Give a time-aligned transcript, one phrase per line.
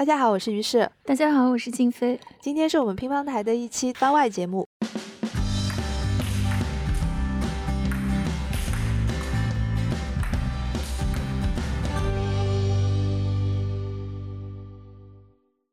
[0.00, 0.90] 大家好，我是于适。
[1.04, 2.18] 大家好，我是静飞。
[2.40, 4.66] 今天是我们乒乓台的一期番外节目。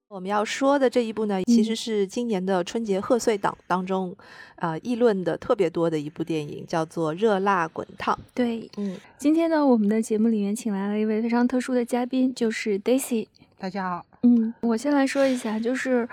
[0.09, 4.13] 我们要说的这一部呢，其实是今年的春节贺岁档当中，
[4.57, 8.13] 呃，议论的特别多的一部电影，叫做《热辣滚烫》。
[8.33, 13.27] 对，嗯，今天呢，我们的节目里面请来了一位非常特殊的嘉宾，就是 Daisy。
[13.59, 14.05] 大家好，
[14.35, 16.07] 嗯，我先来说一下，就是，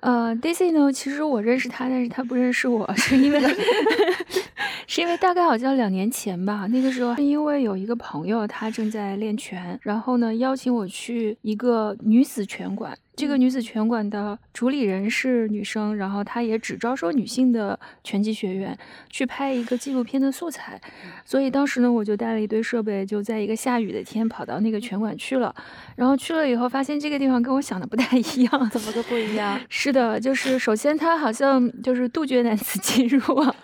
[0.00, 3.40] 呃，Daisy 呢，其实我认识他，但是他不认识我， 是因为，
[4.86, 12.96] 是因为大概好像两年前吧，那个时候是因为有一个朋友他正在练拳，然后呢邀请我去一个女子拳馆。
[13.16, 18.76] 这个女子拳馆的主理人是女生，然后她也只招收女性的拳击学员，
[19.08, 20.78] 去拍一个纪录片的素材。
[21.24, 25.54] 所以当时呢，我就带了一堆设备，就在一个下雨的天跑到那个拳馆去了。
[25.96, 29.58] 然后去了以后，发现这个地方跟我想的不太一样， 怎么个不一样？
[29.70, 33.20] 是的，就是首先它好像就是杜绝男子进入，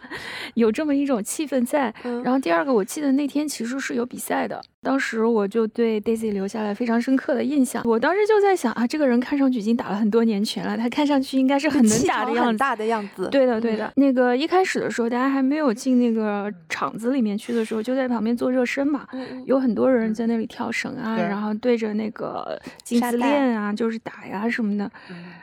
[0.55, 1.95] 有这么一种气氛在。
[2.25, 4.63] 然后第二个，我记得那天其实是有比赛的。
[4.83, 7.83] 当时我就对 Daisy 留下了非常深刻的印象。
[7.85, 12.59] 我当时就在想啊，这个人看上去已经打了很多年拳了，他看上去应该是很能打的样子。
[12.59, 13.29] 大的样子。
[13.31, 13.93] 对的，对的。
[13.95, 19.07] 那个一开始的时候，大家还没有进那个场子里面去的时候，就在旁边做热身嘛。
[19.47, 24.91] 有很多人在那里跳绳啊，然后对着那个 金丝链啊，就是打呀什么的。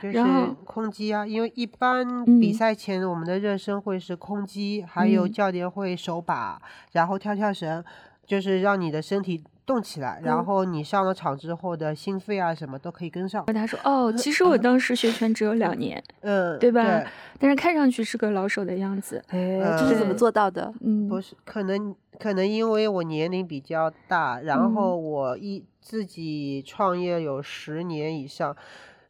[0.02, 7.82] 然后空击啊，因为一般比赛前我们的热身会是空击，还有教练会手把，然后跳跳绳。
[8.30, 13.44] 就是让你的身体动起来，然后你上了场之后的心肺啊什么都可以跟上。
[13.48, 17.04] 他说：“哦，其实我当时学拳只有两年，嗯，对吧？
[17.40, 19.24] 但是看上去是个老手的样子。
[19.30, 20.72] 哎，这是怎么做到的？
[20.82, 28.56] 嗯，不是，可能可能因为我年龄比较大，然后我一自己创业有十年以上，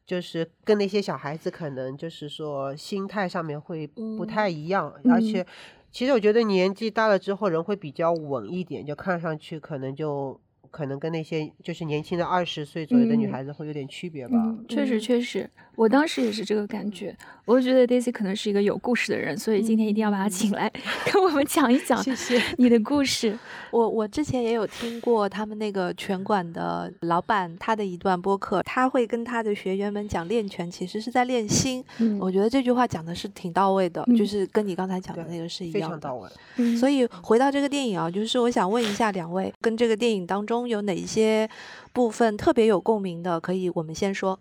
[0.05, 5.45] 就是跟那些小孩子可能就是说心态上面会不太一样，而且。”
[5.91, 10.39] 其实我觉得年纪大了之后，人会比较稳一点，就看上去可能就。
[10.71, 14.55] 可能跟那些就是年轻的二十岁左右的女孩子会有点区别吧。
[14.67, 17.15] 确实，确实，我当时也是这个感觉。
[17.45, 20.71] 我觉得 Daisy 可能是一个有故事的人，所以今天一定要把她请来，
[21.11, 23.37] 跟我们讲一讲谢谢你的故事。
[23.71, 31.83] 我我之前也有听过他们那个拳馆的老板他的一段播客，他会跟他的学员们讲练拳其实是在练心。
[31.97, 36.29] 嗯，我觉得这句话讲的是挺到位的，就是跟你刚才讲的那个是一样，非常到位。
[36.77, 40.58] 所以回到这个电影啊，就是我想问一下两位，跟这个电影当中。
[40.67, 41.49] 有哪一些
[41.93, 43.39] 部分特别有共鸣的？
[43.39, 44.39] 可以，我们先说。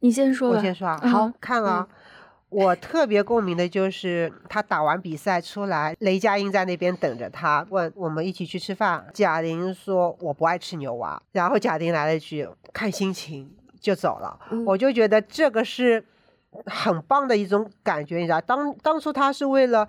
[0.00, 0.50] 你先说。
[0.50, 0.98] 我先说啊。
[1.08, 1.88] 好看了，
[2.50, 9.06] 我特别共鸣的就是他打完比赛出来，雷佳音在那边等着他，问我们一起去吃饭。
[9.14, 14.38] 贾玲说我不爱吃牛蛙，然后贾玲来了一句看心情就走了。
[14.66, 16.04] 我就觉得这个是
[16.66, 19.88] 很棒的一种感觉，你知道，当当初他是为了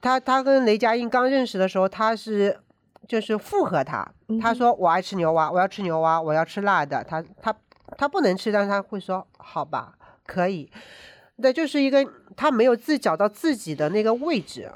[0.00, 2.60] 他，他跟雷佳音刚认识的时候，他是。
[3.08, 4.06] 就是附和他，
[4.38, 7.02] 他说我爱吃牛蛙，我要吃牛蛙，我要吃辣的。
[7.02, 7.56] 他他
[7.96, 9.96] 他不能吃，但是他会说好吧，
[10.26, 10.70] 可以。
[11.36, 14.70] 那就是一个他没有自找到自己的那个位置，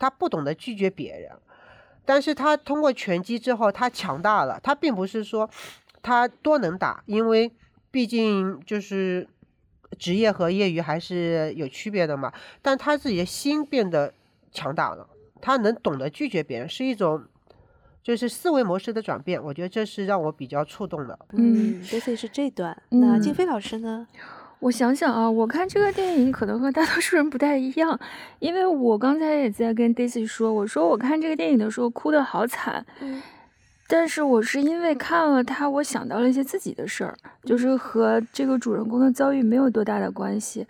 [0.00, 1.30] 他不懂得拒绝别人。
[2.04, 4.58] 但是他通过拳击之后，他强大了。
[4.60, 5.48] 他并不是说
[6.02, 7.52] 他多能打，因为
[7.92, 9.28] 毕竟就是
[9.96, 12.32] 职业和业余还是有区别的嘛。
[12.60, 14.12] 但他自己的心变得
[14.50, 15.08] 强大了，
[15.40, 17.24] 他能懂得拒绝别人，是一种。
[18.06, 21.18] 就是思维模式的转变，我觉得这是让我比较触动的。
[21.32, 24.06] 嗯，Daisy 是这段，那静飞老师呢？
[24.60, 27.98] 我想想啊，我看这个电影可能和大多数人不太一样，
[28.38, 32.86] 因为我刚才也在跟 Daisy 说，我说我看这个电影的时候哭得好惨，
[33.88, 40.64] 但是我是因为看了它，我想到了一些自己的事儿，就是和这个主人公的遭遇没有多大的关系。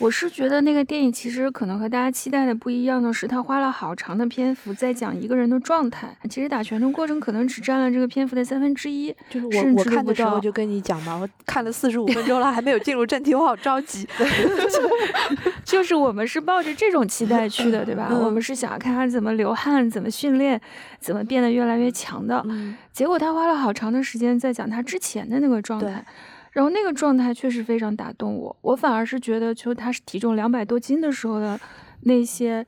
[0.00, 6.08] 我是觉得那个电影其实可能和大家期待的不一样的是，他花了好长的篇幅在讲一个人的状态。
[6.28, 14.08] 其实打拳的过程可能只占了这个篇幅的三分之一，就是我我看的时候就跟你讲嘛，我看了四十五分钟了，还没有进入正题，我好着急。
[15.64, 18.08] 就是我们是抱着这种期待去的，对吧？
[18.10, 20.58] 我们是想要看他怎么流汗、怎么训练、
[20.98, 22.42] 怎么变得越来越强的。
[22.90, 26.02] 结果他花了好长的时间在讲他之前的那个状态。
[26.52, 31.58] 然后那个状态确实非常打动我，我反而是觉得，就他是体重两百多斤的时候的
[32.02, 32.66] 那些，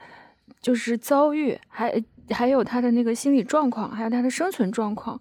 [0.60, 5.20] 就是遭遇，还还有他的那个心理状况，还有他的生存状况，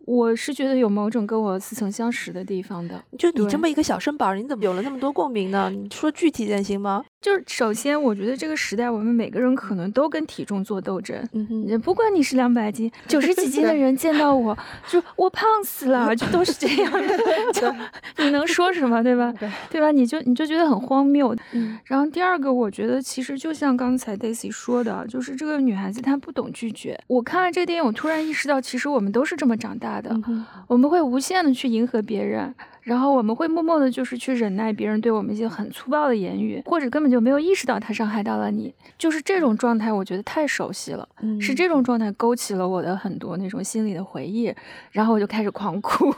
[0.00, 3.02] 我是觉得有某种跟我似曾相识的地方的。
[3.16, 5.70] 就你这么一个小身板，你怎么有了那么多共鸣呢？
[5.70, 7.04] 你说具体点行吗？
[7.20, 11.16] 就是首先，我觉得这个时代，我们每个人可能都跟体重做斗争。
[11.32, 14.56] 嗯哼，不管你是两百斤、九十几斤的人，见到我
[14.88, 17.18] 就我胖死了，就都是这样的。
[17.52, 19.30] 就你能说什么，对吧？
[19.68, 19.92] 对吧？
[19.92, 21.36] 你就你就觉得很荒谬。
[21.52, 21.78] 嗯。
[21.84, 26.98] 然后第二个，我觉得其实就像刚才 Daisy 说的，就是这个女孩子她不懂拒绝。
[27.06, 30.18] 我看了这个电影，我突然意识到，其实我们都是这么长大的。
[30.66, 32.54] 我们会无限的去迎合别人。
[32.82, 41.08] 然后我们会默默的，就是去忍耐别人对我们一些很粗暴的言语，或者根本就没有意识到他伤害到了你，就是这种状态，我觉得太熟悉了，
[41.40, 44.54] 是这种状态勾起了我的很多那种心里的回忆，
[44.92, 46.10] 然后我就开始狂哭，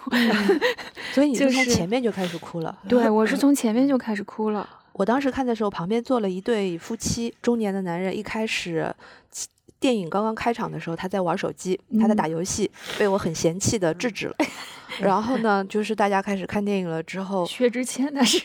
[1.12, 2.78] 所以你是从前面就开始哭了？
[2.88, 4.68] 对，我是从前面就开始哭了。
[4.92, 8.94] 我当时看的时候，旁边坐了一对夫妻，中年的男人，一开始。
[9.82, 14.34] 电影刚刚开场的时候，他在玩手机，他在打游戏，被我很嫌弃的制止了。
[15.02, 18.40] 然后呢，就是大家开始看电影了之后，薛之谦那是，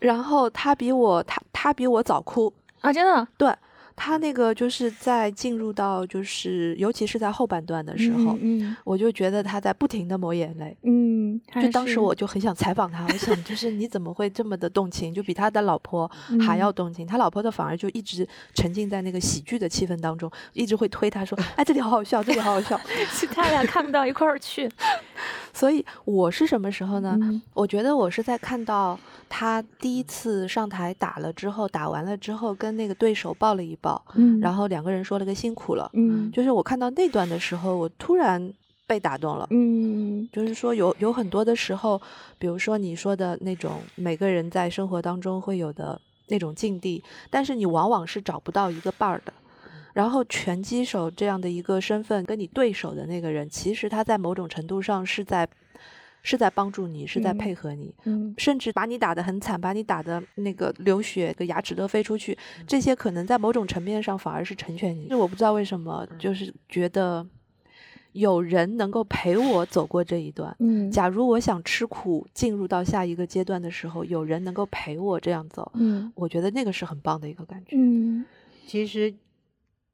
[0.00, 3.52] 然后他比我他他比我早哭啊，真的对。
[3.96, 16.08] 他那个就是在进入到就是，尤其是在后半段的时候，嗯，我就觉得他在不停的抹眼泪，嗯，就当时我就很想采访他，我想就是你怎么会这么的动情，就比他的老婆
[16.46, 16.76] 还要。
[16.76, 22.78] 动情，他老婆的反而就一直沉浸在那个喜剧的气氛当中，一直会推他说，哎，这里好好笑，这里好好笑，
[23.14, 24.70] 其他俩看不到一块儿去。
[25.56, 27.18] 所以我是什么时候呢？
[27.54, 38.52] 我觉得我是在看到他第一次上台打了之后，打完了之后跟那个对手抱了一抱，嗯，然后两个人说了个辛苦了，嗯，就是我看到那段的时候，我突然
[38.86, 41.98] 被打动了，嗯，就是说有有很多的时候，
[42.38, 45.98] 比如说你说的那种每个人在生活当中会有的
[46.28, 49.32] 那种境地，但是你往往是找不到一个伴儿的。
[49.96, 55.48] 然后拳击手这样的一个身份，跟你对手的那个人，其实他在某种程度上是在，
[56.22, 65.08] 是在帮助你，是在配合你，嗯，甚至把你打得很惨，把你打的那个流血，个牙齿都飞出去，这些可能在某种层面上反而是成全你。
[65.08, 67.26] 是我不知道为什么，就是觉得
[68.12, 70.54] 有人能够陪我走过这一段。
[70.58, 77.74] 嗯，假如我想吃苦，进入到下一个阶段的时候，有人能够陪我这样走，嗯，我觉得那个是很棒的一个感觉。
[77.78, 78.26] 嗯，
[78.66, 79.14] 其实。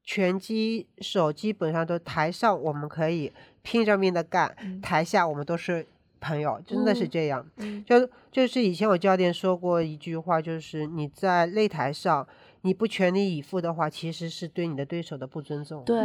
[0.03, 5.85] 拳击手基本上都台上我们可以拼着命的干，台下我们都是
[6.19, 7.45] 朋友，真的是这样。
[7.85, 12.27] 就就是以前我教练说过一句话，就是你在擂台上
[12.61, 15.83] 你不全力以赴的话，其实是对你的对手的不尊重。
[15.85, 15.97] 对，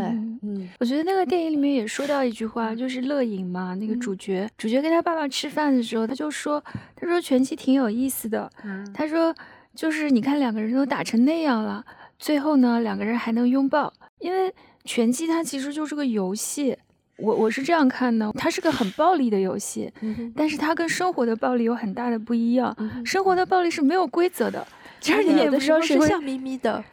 [0.42, 6.62] 嗯，我觉得那个电影里面也说到一句话，就是乐影嘛，那个主角，主角跟他爸爸吃饭的时候，他就说，
[6.94, 8.50] 他说拳击挺有意思的，
[8.92, 9.34] 他说
[9.74, 11.84] 就是你看两个人都打成那样了。
[12.18, 14.52] 最后呢，两个人还能拥抱，因为
[14.84, 16.76] 拳击它其实就是个游戏，
[17.16, 19.92] 我我是这样看的，它是个很暴力的游戏，
[20.34, 24.66] 但是它跟生活的暴力有很大的不一样，生活的暴力是没有规则，的，
[25.00, 26.84] 其实你也不知道是笑眯眯的，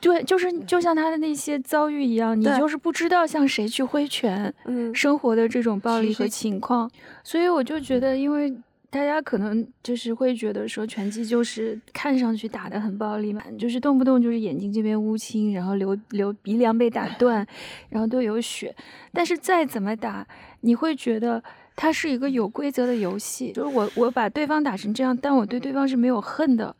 [0.00, 6.90] 对，就是就像他的那些遭遇一样，你就是不知道向谁去挥拳，嗯，生活的这种暴力和情况，
[7.24, 8.54] 所以我就觉得，因为。
[8.96, 17.46] 大家可能就是会觉得说拳击就是看上去打的很暴力嘛，就是动不动就是眼睛这边乌青，然后流流鼻梁被打断，
[17.90, 18.74] 然后都有血。
[19.12, 20.26] 但是再怎么打，
[20.62, 21.44] 你会觉得
[21.76, 23.52] 它是一个有规则的游戏。
[23.52, 26.74] 就是我我把对方打成这样，但我对对方是没有恨的。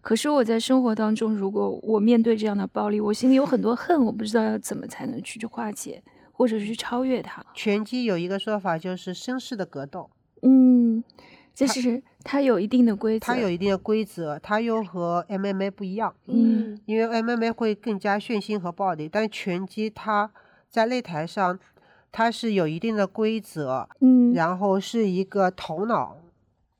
[0.00, 6.02] 可是我在生活当中，如果我面对这样的暴力，我心里有很多恨，我不知道要怎么才能去去化解，
[6.32, 7.46] 或者是去超越它。
[7.54, 10.10] 拳击有一个说法就是绅士的格斗。
[10.42, 11.04] 嗯。
[11.66, 16.14] 就是它有一定的规则，它有一定的规则，它又和 MMA 不一样。
[16.26, 20.30] 嗯，因为 MMA 会更加血腥和暴力，但拳击它
[20.68, 21.58] 在擂台上，
[22.12, 26.16] 它是有一定的规则，嗯，然后是一个头脑、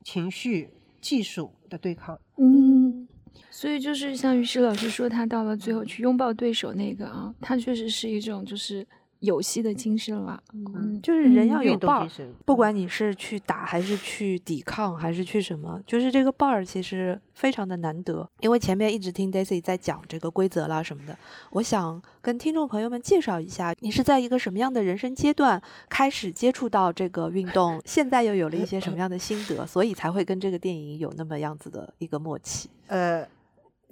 [0.03, 0.69] 情绪、
[0.99, 2.19] 技术的对抗。
[2.37, 3.07] 嗯，
[3.49, 8.85] 所以就是像于适老师说，他到了最后去拥抱对手那个啊，他确实是一种就是。
[9.21, 12.09] 游戏的精神了，嗯，就是人要有伴儿，
[12.43, 18.27] 不管你是去打还是去抵抗还是去什么，就是这个伴儿其实非常的难得。
[18.39, 21.15] 因为前面一直听 Daisy 在讲这个规则啦什么的，
[21.51, 32.71] 我想跟听众朋友们介绍一下，你是在一个什么样的人生阶段开始接触到这个运动，现在又有了一些什么样的心得，所以才会跟这个电影有那么样子的一个默契。
[32.87, 33.27] 呃，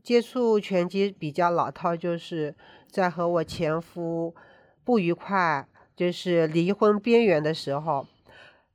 [0.01, 2.55] 接触拳击比较老套，就是
[2.89, 4.33] 在和我前夫。
[4.89, 8.07] 不愉快，就是离婚边缘的时候，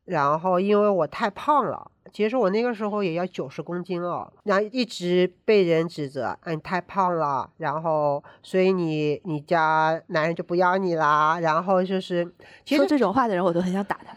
[0.05, 12.33] 然后因为我太胖了，其实我那个时候也要九十公斤了，然后一直被人指责，嗯，太胖了，然后所以你你家男人就不要你啦，然后就是，
[12.65, 14.17] 说这种话的人我都很想打他，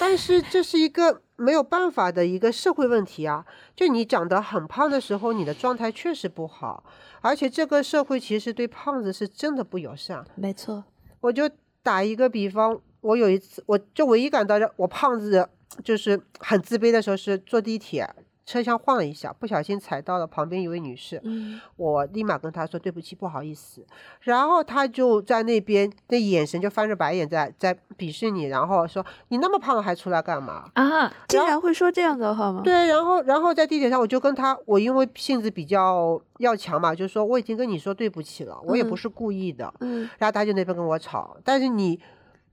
[0.00, 3.44] 但 是这是一个没有办法的一个社会问题啊。
[3.76, 6.82] 就你长得很胖的时候，你的状态确实不好，
[7.20, 10.24] 而且这个社会其实对胖子是真的不友善。
[10.34, 10.84] 没错，
[11.20, 11.48] 我就
[11.82, 15.48] 打一个比方，我有一次，我就唯一感到我胖子
[15.82, 18.08] 就是很自卑的时候是坐地铁。
[18.48, 23.84] 车厢晃了一下，不小心踩到了旁边一位女士，嗯，我立马跟她说对不起，不好意思。
[24.22, 31.12] 然后她就在那边，那眼神就翻着白眼，在在鄙视你，然后说你那么胖还出来干嘛啊？
[31.28, 32.62] 竟然会说这样的话吗？
[32.64, 42.00] 对，然后然后在地铁上，我就跟她，我因为性子比较要强嘛，就说我已经跟你说对不起了，我也不是故意的，嗯，然后她就那边跟我吵，但是你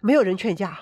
[0.02, 0.78] 没有人劝架。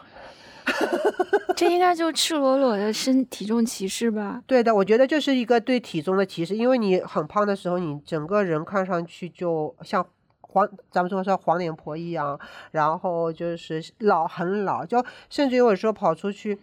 [1.55, 4.41] 这应该就赤裸裸的身体重歧视吧？
[4.48, 10.05] 对的，我觉得就是一个对体重的歧视，因为你很胖的时候，你整个人看上去就像
[10.41, 12.39] 黄，咱们说说黄脸婆一样，
[12.72, 16.58] 然后就是老很老，就甚至有时候跑出去，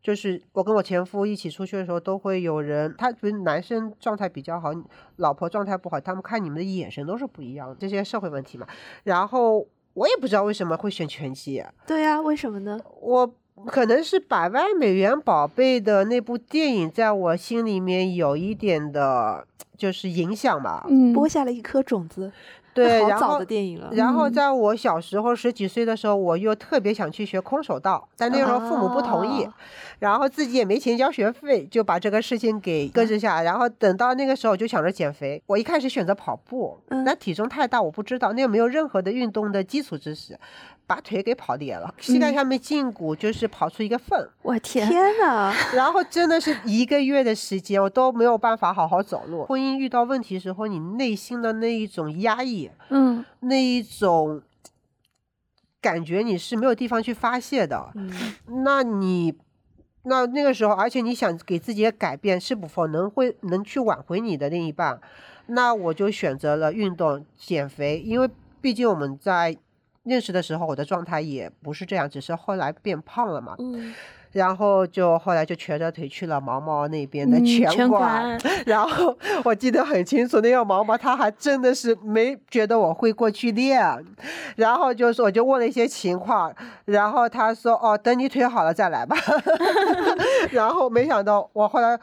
[0.00, 4.70] 就是我跟我前夫一起出去的时候，都会有人，他比如男生状态比较好，
[5.16, 8.66] 老婆状态不好，他们看你们的眼神都是不一样的，这些社会问题嘛。
[9.04, 9.66] 然后
[9.98, 12.80] 我也不知道为什么会选拳击，对呀，为什么呢？
[13.00, 13.34] 我。
[13.66, 19.44] 可能是百万美元宝贝的那部电影在我心里面有一点的，
[19.76, 22.30] 就是影响吧，嗯，播下了一颗种子。
[22.84, 23.90] 对，好早的电影了。
[23.92, 29.48] 然后在我小时候十几岁的时候，我又特别想去学空手道，但那时候父母不同意，
[29.98, 33.42] 然后自己也没钱交学费，就把这个事情给搁置下。
[33.42, 35.42] 然后等到那个时候，就想着减肥。
[35.46, 40.38] 我一开始选择跑步，那体重太大，我不知道，那个没有任何的运动的基础知识。
[40.88, 45.54] 把腿给跑裂了，膝盖下面胫骨就是跑出一个缝，我天天呐！
[45.76, 49.44] 然后真的是一个月的时间，我都没有办法好好走路。
[49.44, 54.40] 婚姻遇到问题时候，你内心的那一种压抑，嗯，那一种
[55.82, 57.92] 感觉你是没有地方去发泄的。
[57.94, 58.10] 嗯，
[58.64, 59.34] 那你
[60.04, 64.98] 那那个时候，而且你想给自己改变，是否能会能去挽回你的另一半？
[65.48, 68.30] 那我就选择了运动减肥，因为
[68.62, 69.58] 毕竟我们在。
[70.04, 73.54] 认识的时候，我的状态也不是这样，只是后来变胖了嘛。
[73.58, 73.94] 嗯，
[74.32, 78.38] 然后就后来就瘸着腿去了毛毛那边的拳馆。
[78.64, 83.82] 然后我记得很清楚，那个毛毛他还真的是没觉得我会过去练，
[84.56, 86.54] 然后就是我就问了一些情况，
[86.86, 89.16] 然后他说哦，等你腿好了再来吧。
[90.52, 91.98] 然后没想到我后来。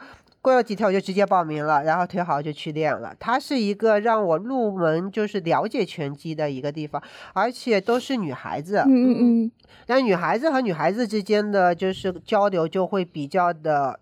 [0.46, 3.12] 过了几天我就直接报名了，然后腿好就去练了。
[3.18, 8.76] 它是一个让我入门就是了解拳击的一个地方，而且都是女孩子。
[8.86, 9.50] 嗯嗯嗯。
[9.86, 13.98] 然后女孩子和女孩子之间的就是交流就会比较的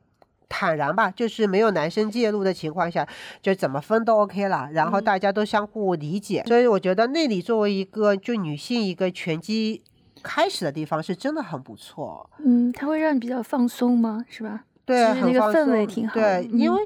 [0.46, 3.08] 坦然吧，就是没有男生介入的情况下，
[3.40, 4.68] 就怎么分都 OK 了。
[4.72, 9.82] 然后大家都相互理解，所以我觉得那里作为一个就女性一个拳击
[10.22, 12.28] 开始的地方是真的很不错。
[12.44, 14.22] 嗯，它会让你比较放松吗？
[14.28, 14.64] 是吧？
[14.84, 16.14] 对，那个氛围挺好。
[16.14, 16.80] 对，因为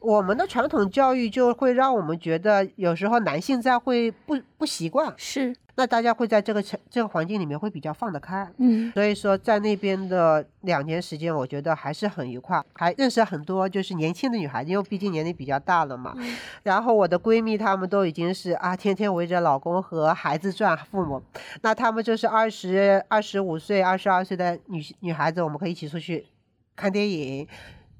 [0.00, 5.12] 我们的传统教育就会让我们觉得，有时候男性在会不不习惯。
[5.16, 5.54] 是。
[5.74, 8.46] 那大家会在这个这个环境里面会比较放得开。
[8.58, 8.92] 嗯。
[8.92, 16.12] 所以说，在那边的两年时间，我觉得还是很愉快，还认识很多就是年轻的女孩子，因为毕竟年龄比较大了嘛。
[16.18, 16.36] 嗯。
[16.64, 21.22] 然后我的闺蜜她们都已经是啊，天天围着老公和孩子转，父母。
[21.62, 26.26] 那她们就是二十二十五岁、二十二岁的女女孩子，我们可以一起出去。
[26.74, 27.46] 看电影、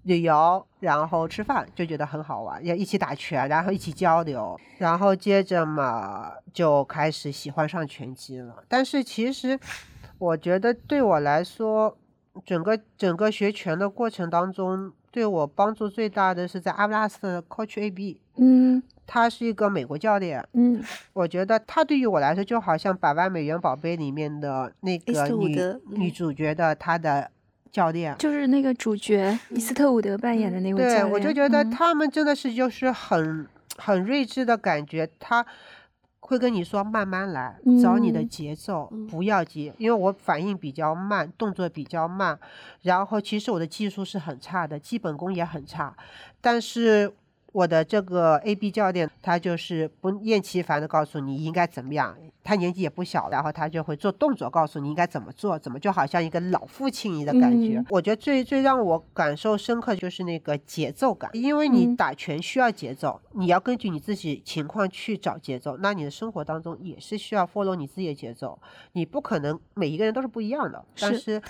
[0.04, 2.64] 旅游，然后吃饭，就觉得很好玩。
[2.64, 8.64] 要一起打拳，然后一起交流，然后接着嘛就开始喜欢上拳击了。
[8.66, 9.58] 但是其实，
[10.18, 11.96] 我觉得对我来说，
[12.44, 18.20] 整个整个学拳的过程当中，对我帮助最大的是在阿布拉斯的 Coach AB。
[18.36, 20.44] 嗯，他是一个美国教练。
[20.54, 25.56] 嗯，我觉得他对于我来说，就好像《百万美元宝贝》里面的那个女
[25.90, 27.30] 女主角的她的。
[27.72, 31.02] 教练就是那个主角伊斯特伍德扮演的那位教练。
[31.02, 35.44] 对，我就觉得他们真的是就是很很睿智的感觉，他
[36.20, 39.72] 会跟你说慢慢来，找你的节奏，不要急。
[39.78, 42.38] 因为我反应比较慢，动作比较慢，
[42.82, 45.96] 然后其实我的技术是很差的，基本功也很差，
[46.40, 47.12] 但是。
[47.54, 52.16] 我的这个 A B 教练，他就是不厌其烦的告诉你应该怎么样。
[52.44, 57.82] 他年纪也不小，然后他就会做动作，告诉你应该怎么做，怎么就好像一个老父亲一样的感觉。
[57.90, 65.76] 我觉得最最让我感受深刻就是那个节奏感，因为你打拳需要节奏，你要根据你自己情况去找节奏。
[65.78, 68.58] 那你的生活当中也是需要 follow 你自己的节奏，
[68.92, 70.84] 你不可能每一个人都是不一样的。
[70.98, 71.40] 但是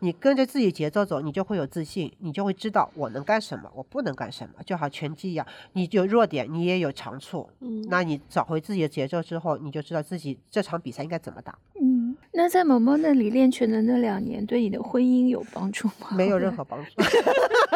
[0.00, 5.46] 你跟着自己节奏走，你就会有自信，你就会知道我能干什么，我不能干什么，就好拳击一样。
[5.72, 7.48] 你有弱点，你也有长处。
[7.60, 11.58] 嗯，那你找回自己的节奏之后，你就知道自己这场比赛应该怎么打。
[11.80, 16.08] 嗯，那在萌萌那里练拳的那两年，对你的婚姻有帮助吗？
[16.12, 16.90] 没有任何帮助。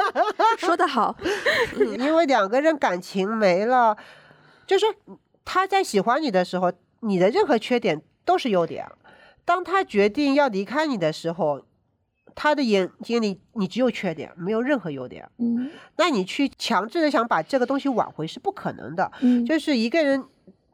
[0.58, 1.16] 说得好，
[1.98, 3.96] 因为两个人感情没了，
[4.66, 4.86] 就是
[5.44, 8.86] 他在喜欢你的时候，你的任何缺点都是优点；
[9.44, 11.62] 当他决定要离开你的时候，
[12.34, 15.28] 他的眼睛里你只有缺点，没有任何优点。
[15.38, 19.10] 嗯，那你去强制的想把这个东西挽回是不可能的。
[19.20, 20.24] 嗯，就是一个人，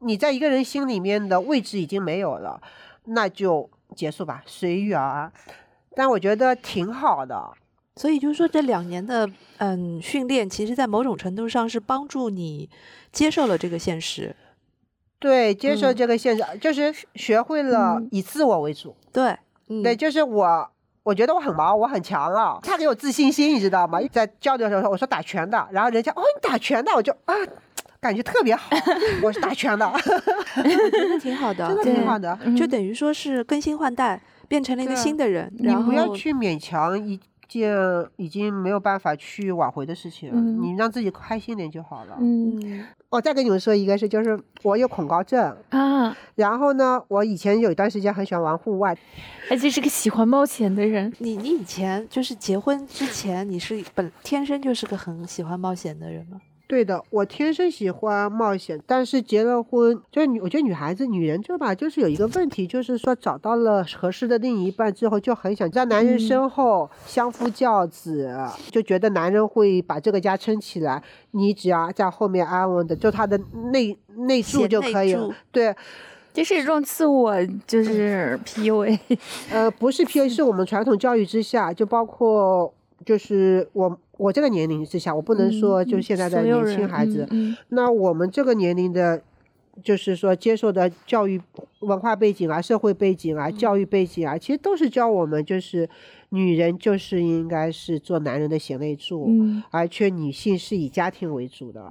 [0.03, 2.61] 你在一个人心里面的位置已经没有了，
[3.05, 5.33] 那就结束吧，随遇而安。
[5.95, 7.53] 但我觉得挺好的。
[7.95, 9.29] 所以就是说，这两年的
[9.59, 12.71] 嗯训练，其实在某种程度上是帮助你
[13.13, 14.35] 接受了这个现实。
[15.19, 18.97] 对，接受这个现实，就是学会了以自我为主。
[19.13, 19.37] 对，
[19.83, 20.71] 对，就是我，
[21.03, 24.01] 我觉得我很忙，我很强了，他给我自信心，你知道吗？
[24.11, 27.35] 在交流的时候，我说打拳的，然后人家哦，你打拳的，我就啊，
[28.03, 28.69] 感觉特别好，
[29.23, 29.91] 我是打拳的，
[30.93, 35.51] 真的挺好的，真的挺好的，就等于说是更新换代，变成了一个新的人。
[35.57, 37.19] 你不要去勉强一。
[37.49, 37.71] 件
[38.17, 40.33] 已经没有办法去挽回的事情，
[40.63, 42.17] 你让自己开心点就好了。
[42.19, 46.17] 嗯，我再跟你们说一个事，就是我有恐高症啊。
[46.37, 48.97] 然后呢，我以前有一段时间很喜欢玩户外，
[49.51, 51.13] 而且是个喜欢冒险的人。
[51.19, 56.41] 你你以前就是结婚之前，你是本天生就是个很喜欢冒险的人吗？
[56.73, 68.35] 对的，我天生喜欢冒险，但是结了婚，就是女，我觉得女孩子、女人就吧，就是有一个问题，就是说找到了合适的另一半之后，就很想在男人身后相夫教子，
[68.71, 71.03] 就觉得男人会把这个家撑起来，
[71.33, 73.39] 你只要在后面安稳的，就他的
[73.71, 73.95] 内
[74.27, 75.29] 内助就可以了。
[75.51, 75.77] 对，
[76.33, 77.35] 这是一种自我，
[77.67, 78.99] 就是 PUA。
[79.53, 82.73] 呃，不是 PUA，是我们传统教育之下，就包括
[83.05, 83.99] 就是我。
[84.23, 87.27] 我这个年龄之下，我不能说就是现在的年轻孩子。
[87.71, 89.21] 那我们这个年龄的，
[89.83, 91.41] 就是说接受的教育
[91.81, 95.89] 文化背景啊、社会背景啊、教育背景啊，其实都是教我们，就是
[96.31, 99.31] 女人就是应该是做男人的贤内助，
[99.71, 101.83] 而且女性是以家庭为主的。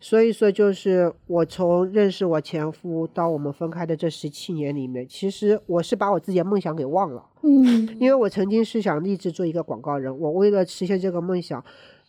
[0.00, 7.24] 所以说，就是我从认识我前夫到我们分开的这十七年里面，其实我是把我自己的梦想给忘了。
[7.42, 11.64] 嗯，因为我曾经是想立志做一个广告人，我为了实现这个梦想，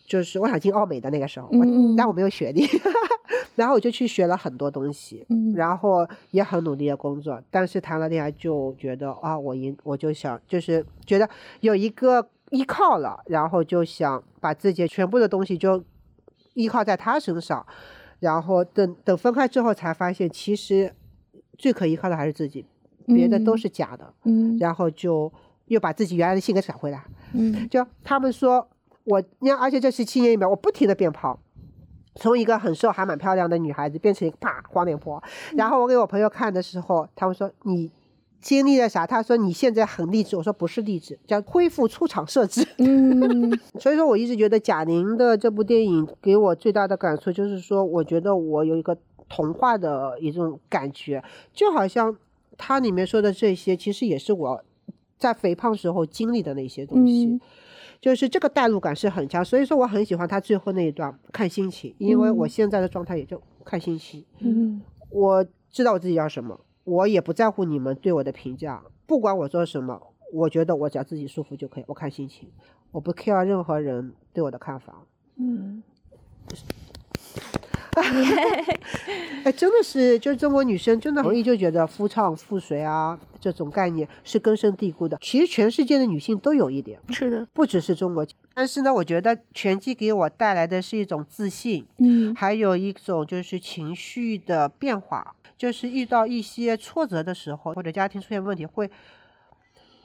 [0.05, 1.49] 就是我想进奥美的那个时候，
[1.97, 2.65] 但我没有学历，
[3.55, 11.29] 然后我就去学了很多东西，然后也很努力的工作，但是谈了恋爱就觉得啊，我应我就想就是觉得
[11.61, 15.83] 有一个依靠了，然后就想把自己全部的东西就。
[16.55, 17.65] 依靠在他身上，
[18.19, 20.93] 然后等等分开之后才发现，其实
[21.57, 22.63] 最可依靠的还是自己，
[23.07, 24.13] 别的都是假的。
[24.25, 25.33] 嗯，然后就
[25.65, 27.03] 又把自己原来的性格找回来。
[27.33, 28.67] 嗯，就他们说
[29.05, 31.37] 我，你看，而且这十七年里面，我不停的变胖，
[32.15, 35.21] 从一个很瘦还蛮漂亮的女孩子变成一个啪黄脸婆。
[35.55, 37.91] 然后我给我朋友看的时候，他们说你。
[38.43, 39.07] 经历了啥？
[39.07, 42.67] 他说你现在很励志，我说不是励志，叫恢复出厂设置。
[42.77, 48.97] 嗯， 所以说我一直觉得贾玲的这部电影给我最大的感触就是说，我觉得我有一个
[49.29, 52.13] 童话的一种感觉，就好像
[52.57, 54.61] 它里面说的这些，其实也是我
[55.17, 57.39] 在肥胖时候经历的那些东西，
[58.03, 59.45] 就是这个代入感是很强。
[59.45, 64.25] 所以说我很喜欢他最后那一段看心情，因为我现在的状态也就看心情。
[64.39, 66.59] 嗯，我知道我自己要什么。
[66.83, 69.97] 我也不在乎你们对我的评价，不管我做什么，
[70.33, 71.85] 我觉得我只要自己舒服就可以。
[71.87, 72.51] 我看心情，
[72.91, 75.05] 我不 care 任何人对我的看法。
[75.37, 75.81] 嗯，
[79.43, 85.17] 哎，真的是，就是中国女生真的容易就觉得夫唱妇随啊这种概念是根深蒂固的。
[85.21, 88.25] 其实全世界的女性都有一点，是的，不只是中国。
[88.53, 95.35] 但是呢，我觉得拳击给我带来的是一种自信，嗯，还有一种就是情绪的变化。
[95.55, 98.89] 就是遇到一些挫折的时候，或者家庭出现问题，会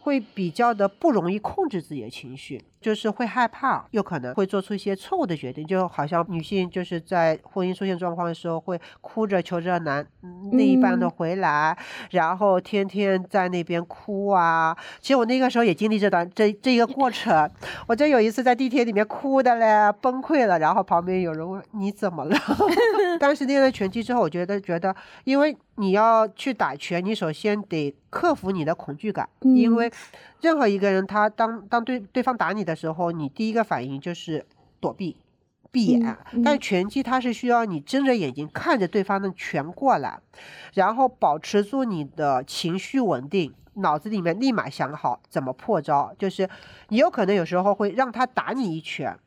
[0.01, 2.63] 会比较的不容易控制自己的情绪。
[2.81, 10.07] 就是会害怕，有可能会做出一些错误的决定，就好像女性就是在婚姻出现状况的时候，会哭着求着男
[10.53, 11.77] 另一半的回来，
[12.11, 14.77] 然后天天在那边哭啊。
[15.01, 17.51] 其实我那个时候也经历这段这这一个过程，
[17.87, 22.37] 我就有一次在地铁里面哭的嘞，崩溃了，然后旁边有人问你怎么了？
[23.19, 29.91] 当时练了拳击之后，我觉得觉得，因为你要去打拳，你首先得克服你的恐惧感，因为
[30.41, 32.65] 任何一个人他当当对对方打你。
[32.65, 34.45] 的时候，你第一个反应就是
[34.81, 35.17] 躲避、
[35.71, 36.17] 闭眼。
[36.45, 40.19] 但拳击它是需要你睁着眼睛看着对方的拳过来，
[40.75, 46.15] 然后保持住你的情绪稳定，脑子里面立马想好怎么破招。
[46.19, 46.49] 就是
[46.89, 49.19] 你有可能有时候会让他打你一拳，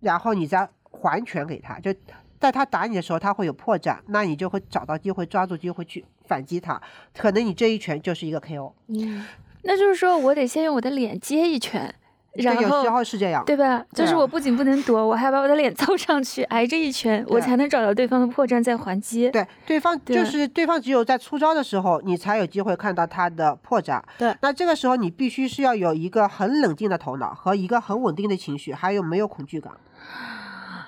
[0.00, 1.94] 然后你再还拳给他，就。
[2.40, 6.78] 在他打你的时候，他会有破绽，那你就会找到机会，抓住机会去反击他。
[7.16, 8.74] 可能你这一拳就是一个 KO。
[8.88, 9.24] 嗯，
[9.64, 11.94] 那就是说我得先用我的脸接一拳。
[12.34, 13.84] 然后有时候是这样，对吧？
[13.92, 19.30] 就是我不仅不能躲，我还把我的脸 凑上去挨着一拳，我才能找到对方的破绽再还击。
[19.30, 24.02] 对，对方就是对方只有在出招的时候，你才有机会看到他的破绽。
[24.18, 29.72] 对，那这个时候你必须是要有一个很冷静的头脑和一个很稳定的情绪，还有没有恐惧感。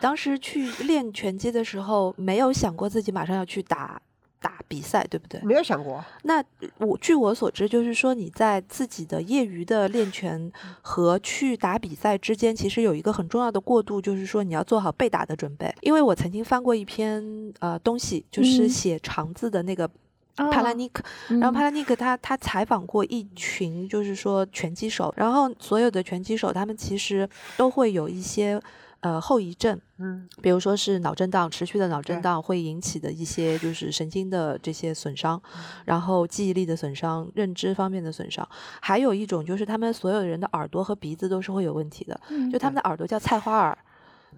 [0.01, 4.01] 当时去练拳击的时候，没有想过自己马上要去打。
[4.41, 5.41] 打比赛对不对？
[5.43, 6.05] 没有想过。
[6.23, 6.43] 那
[6.79, 15.75] 我据我所知，就是说你在自己的业余的练拳和去打比赛之间，其实有一个很重要的过渡，就是说你要做好被打的准备。
[15.81, 19.89] 因为我曾经翻过一篇呃东西，就是写长字的那个
[20.37, 28.61] 帕拉尼克，然后帕拉尼克他他采访过一群就是说拳击手，然后所有的拳击手他们其实都会有一些。
[29.01, 35.41] 呃，后遗症，嗯，比如说是脑震荡，持续的脑震荡会引起的一些就是神经的这些损伤，
[35.85, 38.49] 然后记忆力的损伤，认知方面的损伤，
[38.81, 43.77] 还有一种就是他们所有人的耳朵和鼻子都是会有问题的，就他们的耳朵叫菜花耳。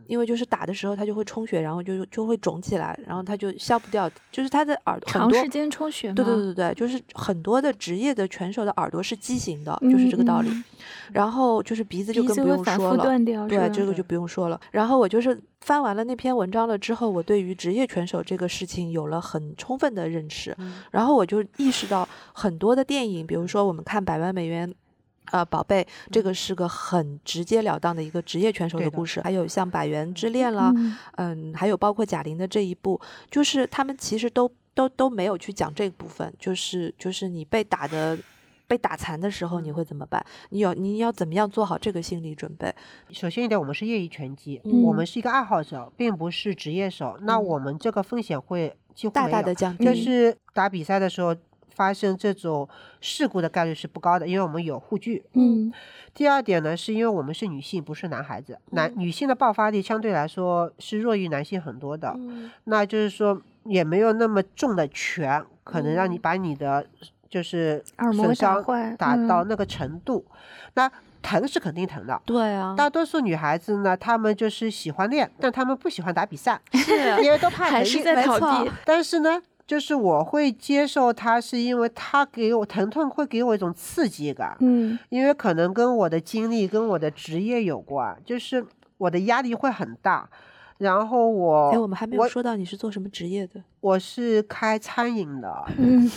[0.06, 4.10] 因为就是打的时候，它就会充血，然后就就会肿起来，然后它就消不掉。
[4.30, 6.12] 就是他的耳朵长时间充血。
[6.12, 10.50] 对对对对，就是很多的职业的拳手的耳朵是畸形的，就是这个道理。
[11.12, 13.04] 然后就是鼻子就更不用说了，
[13.48, 14.60] 对这个就不用说了。
[14.70, 20.56] 然后我就是翻完了那篇文章了之后，我对于职业拳手这个事情有了很充分的认识。
[20.90, 24.70] 然后我就意识到很多的电影，比如说我们看《百万美元》。
[25.30, 29.20] 呃，宝贝，这个是个很直截了当的一个职业拳手的故事。
[29.20, 30.72] 还有像《百元之恋》啦，
[31.16, 38.18] 嗯，还有包括贾玲的这一部，就是他们其实都都都没有去讲这部分，就是就是你被打的
[38.66, 40.24] 被打残的时候你会怎么办？
[40.50, 42.74] 你有你要怎么样做好这个心理准备？
[43.10, 49.84] 首先一点，我们是业余拳击，我们是一个爱好者，并不是职业手，那我们这个风险会几乎大大的降低。
[49.84, 51.36] 就是打比赛的时候。
[51.78, 52.68] 发生这种
[53.00, 55.24] 事故的概率是不高的，因为我们有护具。
[55.34, 55.72] 嗯。
[56.12, 58.58] 第二点呢，是因为我们是女性，不是男孩子。
[58.70, 62.12] 男女性的爆发力相对来说是弱于男性很多的。
[62.16, 62.50] 嗯。
[62.64, 66.84] 那就是说，也没有那么重的拳，可能让你把你的
[67.30, 68.64] 就是损伤
[68.96, 70.26] 打到那个程度。
[70.74, 70.90] 那
[71.22, 72.20] 疼是肯定疼的。
[72.24, 72.74] 对啊。
[72.76, 78.68] 大多数女孩子呢，她们就是喜欢练，但她们不喜欢打比赛，是因为都怕还是在草地。
[78.84, 79.40] 但是呢。
[79.68, 84.56] 就是我会接受它，是因为它给我疼痛，会给我一种刺激感。
[84.60, 88.64] 嗯，因为可能跟我的经历、跟我的职业有关，就是
[88.96, 90.26] 我的压力会很大。
[90.78, 93.62] 然后我，哎，我们还没有说到你是做什么职业的？
[93.80, 95.52] 我是开餐饮的。
[95.76, 96.10] 嗯，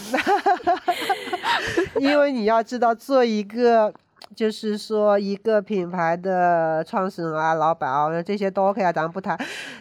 [1.99, 3.93] 因为你要知道，做一个。
[4.35, 9.37] 就是说，一个品牌的创始人啊、老板啊，这些都 OK 啊，咱们不谈。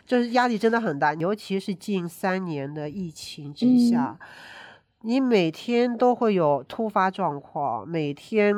[0.07, 4.19] 就是压力真的很大，尤其是近三年的疫情之下，
[5.03, 8.57] 你每天都会有突发状况，每天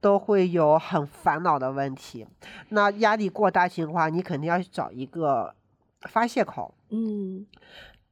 [0.00, 2.26] 都会有很烦恼的问题。
[2.70, 5.54] 那压力过大情况下，你肯定要找一个
[6.02, 6.74] 发泄口。
[6.90, 7.46] 嗯。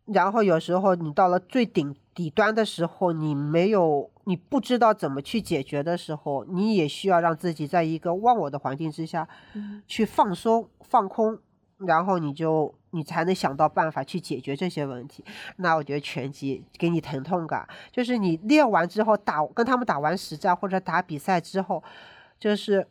[0.06, 9.28] 然后有时候你到了最顶底端的时候，你没有，你不知道怎么去解决的时候，你也需要让自己在一个忘我的环境之下，
[9.86, 11.38] 去放松、放空，
[11.78, 15.24] 然后你就你才能想到办法去解决这些问题。
[15.56, 21.82] 那我觉得拳击给你疼痛感，就是你练完之后打跟他们打完实战或者打比赛之后，
[22.38, 22.86] 就是。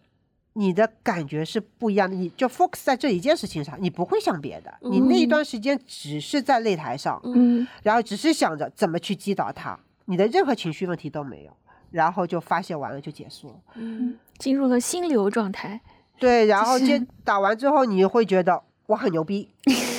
[0.55, 11.51] 你的感觉是不一样的，你就 focus 在这一件事情上，你不会想别的，你那一段时间只是在擂台上，嗯，然后只是想着怎么去击倒他，你的任何情绪问题都没有，
[11.91, 15.79] 然后就发泄完了就结束了，嗯，进入了心流状态，
[16.19, 19.49] 对，然后接打完之后你会觉得我很牛逼，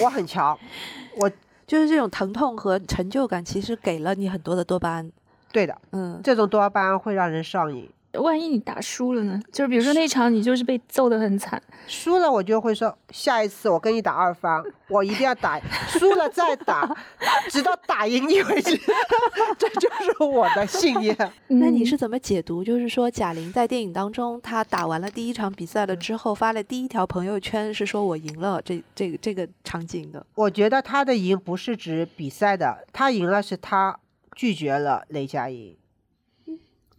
[0.02, 0.58] 我很强，
[1.20, 1.30] 我
[1.66, 5.10] 就是这种疼痛和成就感，其实给了你很多的多巴胺，
[5.52, 7.90] 对的，嗯，这种多巴胺会让人上瘾。
[8.20, 9.40] 万一你打输了呢？
[9.52, 16.94] 就是比如说那场你就是被揍得很惨，输了我就会说下一次我跟你打二番，我一定要打输了再打，
[17.50, 18.78] 直到打赢你为止，
[19.58, 21.16] 这就是我的信念。
[21.48, 22.62] 那你是怎么解读？
[22.64, 30.24] 就是说贾玲在电影当中，她打完了第一场比赛了之后，发了第一条朋友圈是说我赢了这这个这个场景的。
[30.34, 33.98] 我觉得她的赢不是指比赛的，她赢了是她
[34.34, 35.76] 拒绝了雷佳音。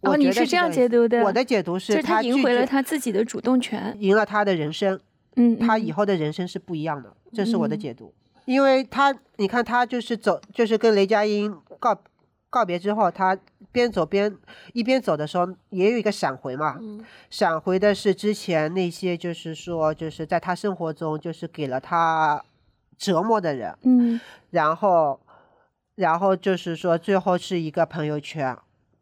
[0.02, 1.22] 哦，你是这样解读的。
[1.24, 5.00] 我的解读是，他赢回了他自己的主动权，赢了他的人生。
[5.36, 8.14] 嗯，他以后的人生是不一样的，这是我的解读。
[8.44, 11.98] 因为他，你看他就是走，就是跟雷佳音告
[12.48, 13.36] 告别之后，他
[13.72, 14.34] 边走边
[14.72, 16.78] 一边走的时候，也有一个闪回嘛。
[17.28, 22.42] 闪回的是之前那些，就是说，就是在他生活中，就是给了他
[22.96, 23.76] 折磨的人。
[23.82, 25.20] 嗯，然后，
[25.96, 28.56] 然后就是说，最后是一个朋友圈。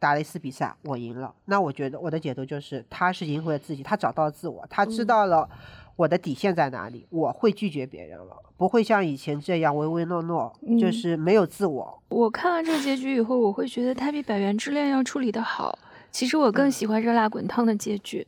[0.04, 1.34] 打了一次比赛，我赢了。
[1.46, 5.48] 那我觉得我的解读就是，他是赢回了自己，他找到了自我，他知道了
[5.96, 12.02] 我的底线在哪里，我会拒绝别人了，不会像以前这样唯唯诺诺，就是没有自我。
[12.10, 15.78] 我看完这个结局以后，我会觉得他比《百元之恋》要处理的好。
[16.12, 18.26] 其实我更喜欢《热辣滚烫》的结局，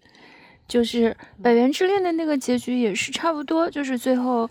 [0.67, 1.11] 就是
[1.43, 4.49] 《百元之恋》的那个结局也是差不多，就是最后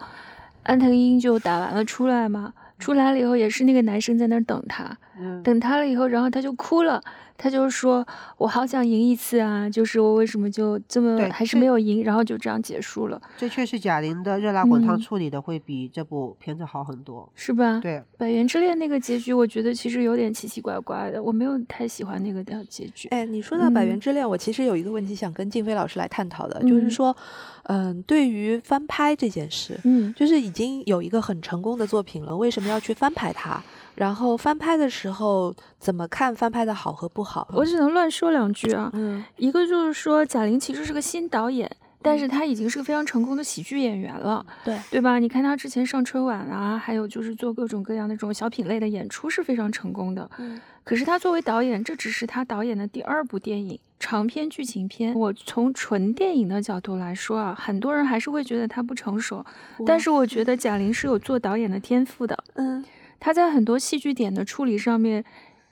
[0.62, 2.54] 安藤英就打完了出来嘛。
[2.78, 4.98] 出来了以后，也是那个男生在那儿等他，
[5.44, 7.02] 等他了以后，然后他就哭了。
[7.38, 8.06] 他就说
[8.38, 9.70] ：“我好想赢一次啊！
[9.70, 17.80] 就是我为什么就这么还是没有赢，然后就这样结束了。”这确实贾玲的《热辣滚烫》处理的会比这部片子好很多，是吧？
[17.82, 23.08] 对，《百元之恋》那个结局，我觉得其实有点奇奇怪怪的，我没有太喜欢那个的结局。
[23.10, 27.16] 哎，你说到《百元之恋》，我其实有一个问题想跟静飞老师来探讨的，就是说，
[27.64, 33.62] 嗯，对于翻拍这件事，嗯，就是已经有一个很成功的作品了，为什么要去翻拍它？
[33.96, 37.48] 然后翻拍的时候怎么看翻拍的好和不好？
[37.54, 38.90] 我只能乱说两句啊。
[38.94, 41.70] 嗯，一个就是说贾玲其实是个新导演，
[42.02, 44.46] 但是她已经是个非常成功的喜剧演员了。
[44.64, 45.18] 对，对吧？
[45.18, 50.30] 你看她之前上春晚啊，还有就是做各种各样的这种小品类的演出是非常成功的。
[50.38, 55.16] 嗯，可是她作为导演，这只是她导演的第二部电影长篇剧情片。
[55.16, 59.46] 我从纯电影的角度来说啊，很多人还是会觉得她不成熟，
[59.86, 62.38] 但是我觉得贾玲是有做导演的天赋的。
[62.56, 62.84] 嗯。
[63.20, 65.24] 他在很多戏剧点的处理上面，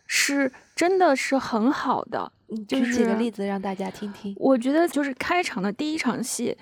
[0.08, 2.32] 是真的是很好的。
[2.68, 4.36] 就是举个例子让大家听听。
[4.38, 6.56] 我觉得就是开场的第一场戏，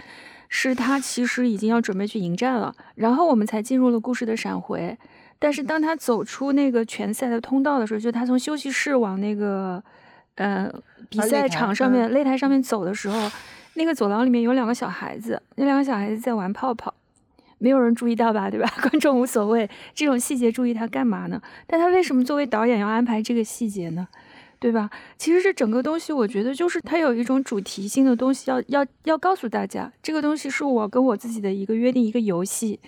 [0.48, 4.98] 是他其实已经要准备去迎战了，然后我们才进入了故事的闪回。
[5.38, 9.84] 但是当他走出那个拳赛的通道的时候，就他从休息室往那个
[10.36, 10.72] 呃
[11.10, 13.30] 比赛场上面擂台上面走的时候，
[13.74, 16.94] 那个走廊里面有两个小孩子，那两个小孩子在玩泡泡。
[17.62, 18.68] 没有人注意到吧，对吧？
[18.82, 21.40] 观众无所谓，这种细节注意它干嘛呢？
[21.68, 24.08] 但他为什么作为导演要安排这个细节呢？
[24.60, 24.90] 对吧？
[25.18, 32.80] 其实这整个东西，我觉得就是它有一种主题性的东西，要要要告诉大家，这个东西是我跟我自己的一个约定，一个游戏。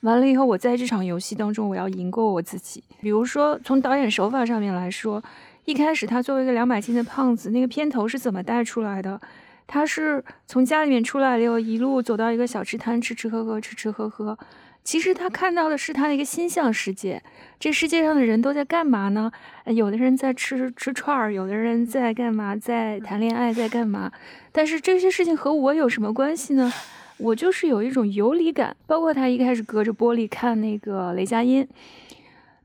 [0.00, 2.82] 完了以后，我在这场游戏当中，我要赢过我自己。
[3.00, 5.22] 比如说，从导演手法上面来说，
[5.64, 9.20] 一开始他作为一个两百斤的胖子，那个片头是怎么带出来的？
[9.66, 14.38] 他是从家里面出来了，又一路走到一个小吃摊，吃吃喝喝，吃吃喝喝。
[14.84, 17.22] 其实他看到的是他的一个心象世界。
[17.60, 19.30] 这世界上的人都在干嘛呢？
[19.66, 22.56] 有的人在吃吃串儿，有的人在干嘛？
[22.56, 24.10] 在谈恋爱，在干嘛？
[24.50, 26.72] 但是这些事情和我有什么关系呢？
[27.18, 28.76] 我就是有一种游离感。
[28.84, 31.68] 包括他一开始隔着玻璃看那个雷佳音，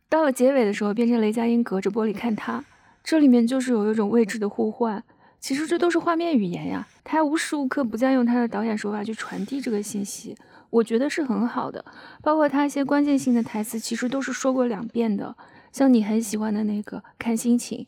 [0.09, 2.65] 到了结尾的时候变成雷佳音隔着玻璃看他，
[3.03, 5.03] 这里面就是有一种位置的互换。
[5.39, 10.35] 其实这都是画面语言呀，他无时无刻不在用他的导演手法去传递这个信息，
[10.69, 11.83] 我觉得是很好的。
[12.21, 15.35] 包括他一些关键性的台词，其实都是说过两遍的。
[15.71, 17.85] 像你很喜欢的那个看心情，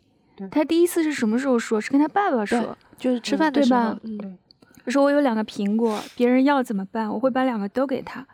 [0.52, 1.82] 他第一次是什么时候说？
[1.82, 3.98] 是跟他爸爸说，就是吃饭的时候。
[4.04, 4.38] 嗯，
[4.88, 7.10] 说我有两个苹果，别人要怎么办？
[7.10, 8.28] 我会把两个都给他。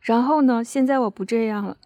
[0.00, 1.76] 然后呢，现在我不这样了。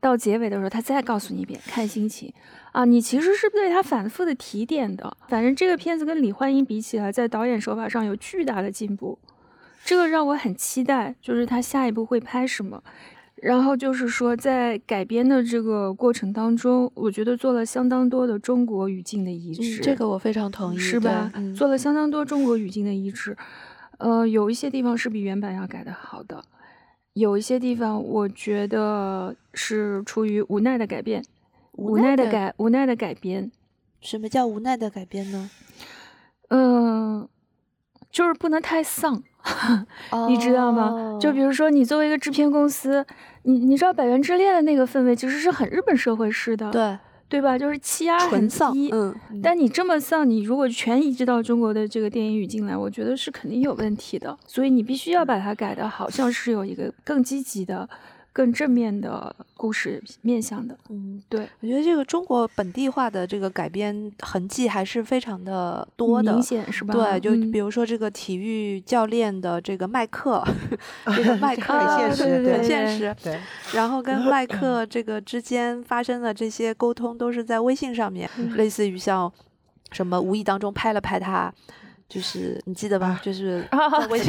[0.00, 2.32] 到结尾的时候，他再告诉你一遍，看心情。
[2.72, 5.16] 啊，你其实是对他反复的提点的。
[5.28, 9.18] 反正这个片子跟李焕英比起来，在导演手法上有巨大的进步，
[9.84, 12.82] 这个让我很期待，就是他下一步会拍什么。
[13.36, 21.32] 然后就是说，在改编的这个过程当中，我觉得做了相当多的中国语境的移植，这个我非常同意，是吧？
[21.56, 23.34] 做了相当多中国语境的移植，
[23.96, 26.44] 呃，有一些地方是比原版要改的好的，
[27.14, 31.24] 有一些地方我觉得是出于无奈的改变。
[31.80, 33.50] 无奈的改，无奈的改编。
[34.00, 35.50] 什么叫无奈的改编呢？
[36.48, 37.28] 嗯，
[38.10, 39.22] 就是不能太丧，
[40.28, 41.18] 你知道吗？
[41.20, 43.04] 就比如说，你作为一个制片公司，
[43.44, 47.56] 你你知道《百元之恋》的那个氛围其实是很日本社会式的，对对吧？
[47.58, 49.14] 就是气压很低，嗯。
[49.42, 54.36] 但你这么丧，你如果全移植到中国的这个电影语境来，我觉得是肯定有问题的。
[54.46, 57.88] 所以你必须要把它改的好像是有一个更积极的。
[58.32, 66.94] 更正面的故事面向的，嗯，对，我觉得这个中国本地化的这个改编痕迹还是非常的多的，明显是吧？
[66.94, 70.44] 对，就比如说这个体育教练的这个麦克，
[71.16, 73.40] 这个麦 克很现实，很现实，对。
[73.74, 79.30] 然后跟麦克这个之间发生的这些沟通都是在微信上面，类似于像
[79.90, 81.52] 什么无意当中拍了拍他。
[82.10, 83.20] 就是你记得吧？
[83.22, 83.64] 就是
[84.10, 84.24] 我也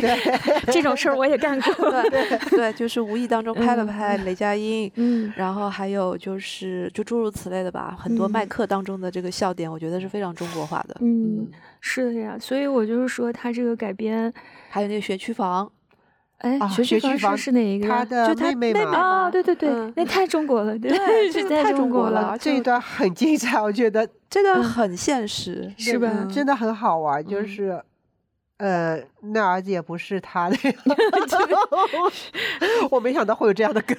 [0.67, 1.91] 这种事儿我也干过。
[2.11, 10.95] 对对，就是无意当中拍了拍雷佳音，嗯，然后还有就是就诸如此类的吧，很多麦克当中的这个笑点，我觉得是非常中国化的。
[11.01, 14.31] 嗯，是的呀，所以我就是说他这个改编，
[14.69, 15.71] 还有那个学区房。
[16.41, 17.88] 哎，学区房是哪一个？
[17.88, 19.27] 他的妹妹嘛。
[19.27, 20.91] 哦，对对对，那太中国了，对，
[21.32, 22.38] 这太中国了。
[22.39, 26.10] 这一段很精彩，我觉得 这段很现实，是吧？
[26.34, 27.82] 真的很好玩，就是。
[28.58, 29.01] 呃，
[29.34, 30.56] 那儿子也不是他的，
[32.91, 33.97] 我没想到会有这样的梗。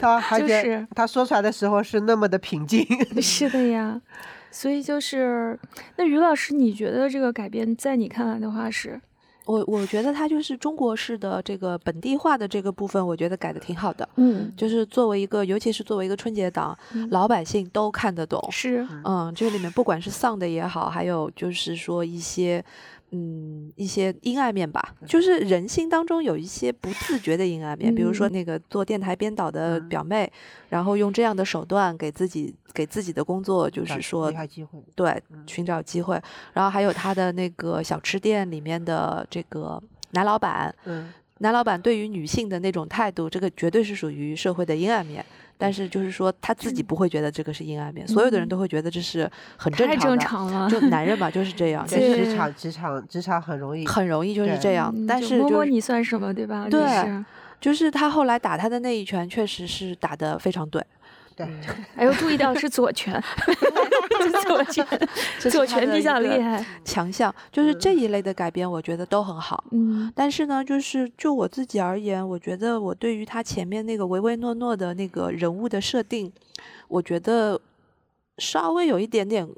[0.00, 2.84] 他还是他说出来的时候是那么的平静。
[3.22, 4.02] 是的呀，
[4.50, 5.56] 所以就是
[5.94, 9.00] 那于老师，你觉得这个改编在你看来的话是？
[9.44, 14.08] 我我觉得它就是中国式的这个本地化的这个部分，我觉得改的挺好的。
[14.16, 16.76] 嗯，就是作为一个，尤其是作为一个春节档，
[17.10, 18.40] 老百姓都看得懂。
[18.50, 22.64] 是，嗯，这里面不管是丧的也好，还有就是说一些。
[23.14, 30.32] 嗯，一些阴暗面吧，就是人性当中有一些不自觉的阴暗面，比如说那个做电台编导的表妹，
[30.70, 34.32] 然后用这样的手段给自己给自己的工作，就是说
[34.96, 36.18] 对寻找机会，
[36.54, 39.78] 然后还有他的那个小吃店里面的这个
[40.12, 40.74] 男老板，
[41.38, 45.22] 男老板对于女性的那种态度，这个绝对是属于社会的阴暗面。
[45.62, 49.96] 但是就是说，他自己不会觉得这个是阴暗面，所有的人都会觉得这是很正常的。
[49.96, 51.86] 太正常了，就男人 嘛就是这样。
[51.86, 54.92] 在职场，职场，职场很容易，很容易就是这样。
[55.06, 56.66] 但是摸摸你算什么，对吧？
[56.68, 57.24] 对，
[57.60, 60.84] 就是他后来打他的那一拳，确实是打的非常对。
[61.34, 61.46] 对，
[61.96, 63.14] 还有注意到是左拳，
[64.30, 64.86] 左拳，
[65.50, 67.34] 左拳比较厉害，强项。
[67.50, 69.64] 就是这一类的改编，我觉得都很好。
[69.70, 76.32] 嗯，但是呢，就是就我自己而言，我觉得我对于他前面那个唯唯诺诺的那个人物的设定，
[76.88, 77.60] 我觉得
[78.38, 79.48] 稍微有一点点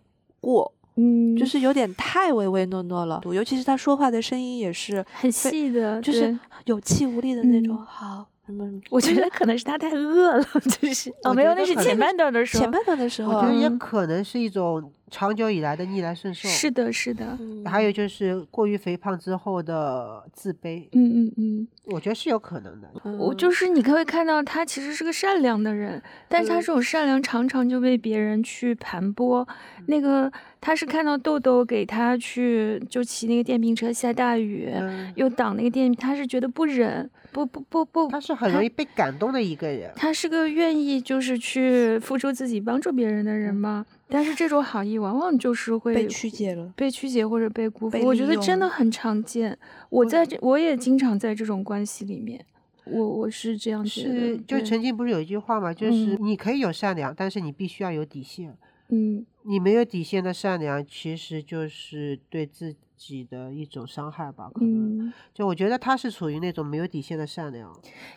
[0.41, 3.21] 过，嗯，就是有点太唯唯诺诺了。
[3.25, 7.77] 尤其是他说话的声音也是很细的，就是有气无力的那种。
[7.77, 8.27] 好。
[8.91, 10.45] 我觉得可能是他太饿了，
[10.81, 14.93] 就是哦，没有，那是前半段的时候，前半段的时候，我觉得也可能是一种。
[15.11, 17.39] 长久以来的逆来顺受，是的，是的。
[17.67, 22.89] 还有就是过于肥胖之后的自卑，嗯嗯嗯，我觉得是有可能的。
[23.17, 29.47] 我就是你可以看到他其实是个善良的人，但是他这种善良常常就被别人去盘剥。
[29.87, 30.33] 那个
[30.65, 34.73] 他是看到豆豆给他去就骑那个电瓶车下大雨，
[35.15, 39.93] 又挡那个电，他是觉得不忍，不不不不，他是很容易被感动的一个人。
[39.95, 43.85] 他是个愿意就是去付出自己帮助别人的人吗？
[44.09, 47.99] 但是这种好意往往就是会被曲解了，被曲解或者被辜负。
[48.03, 49.59] 我觉得真的很常见。
[49.91, 52.43] 我在这，我也经常在这种关系里面。
[52.87, 54.39] 我我是这样觉得。
[54.47, 55.75] 就曾经不是有一句话嘛？
[55.75, 58.57] 就是你可以有善良，但是你必须要有底线。
[58.89, 59.27] 嗯。
[59.47, 64.51] 你没有底线的善良，其实就是对自己的一种伤害吧？
[64.55, 67.71] 可能，就我觉得他是处于那种没有底线的善良。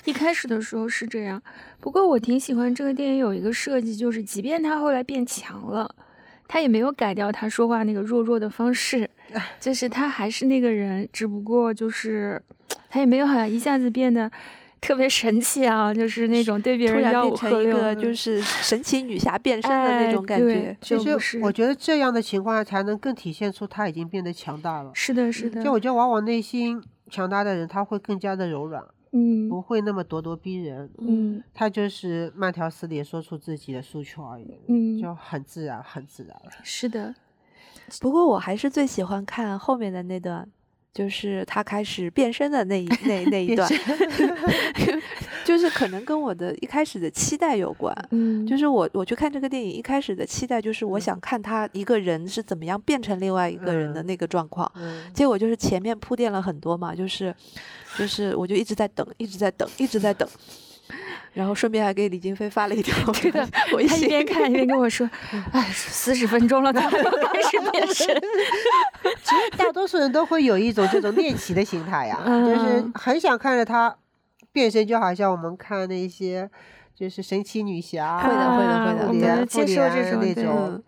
[0.05, 1.41] 一开始的时候是这样，
[1.81, 5.93] 不过我挺喜欢这个电影有一个设计，就是即便他后来变强了，
[6.47, 9.09] 他也没有改掉他说话那个弱弱的方式，
[9.59, 12.41] 就是他还是那个人，只不过就是
[12.89, 14.31] 他也没有好像一下子变得。
[14.79, 20.75] 特别神奇啊，就是那种对别人要变成一个就是神奇女侠变身的那种感觉。
[20.81, 24.91] 其实我觉得这样的情况下才能更体现出他已经变得强大了。
[24.93, 25.63] 是的，是的。
[25.63, 36.51] 就我觉得往往内心强大的人他会更加的柔软，嗯，不会那么咄咄逼人，嗯，他就是慢条斯理说出自己的诉求而已，嗯，就很自然，很自然了。
[36.63, 37.13] 是的。
[38.01, 40.49] 不过我还是最喜欢看后面的那段。
[40.93, 43.69] 就是他开始变身的那一那那一段，
[45.45, 47.95] 就是可能跟我的一开始的期待有关。
[48.11, 54.71] 嗯，就是我我去看这个电影一开始的期待就是我想看他一个人是怎么样变成另外一个人的那个状况。
[54.75, 57.33] 嗯，结果就是前面铺垫了很多嘛，就是
[57.97, 60.27] 就是我就一直在等，一直在等，一直在等。
[61.37, 65.07] 然后顺便还给李金飞发了一条 这个， 我一边看一边跟我说：
[65.53, 68.07] “哎，四十分钟了，开始变身。”
[69.21, 73.95] 其实大多数人都会有一种这种猎奇的心态呀，就是很想看着他
[74.51, 76.49] 变身，就好像我们看那些
[76.95, 80.81] 就是神奇女侠，会的会的会的，我们接受这种那种，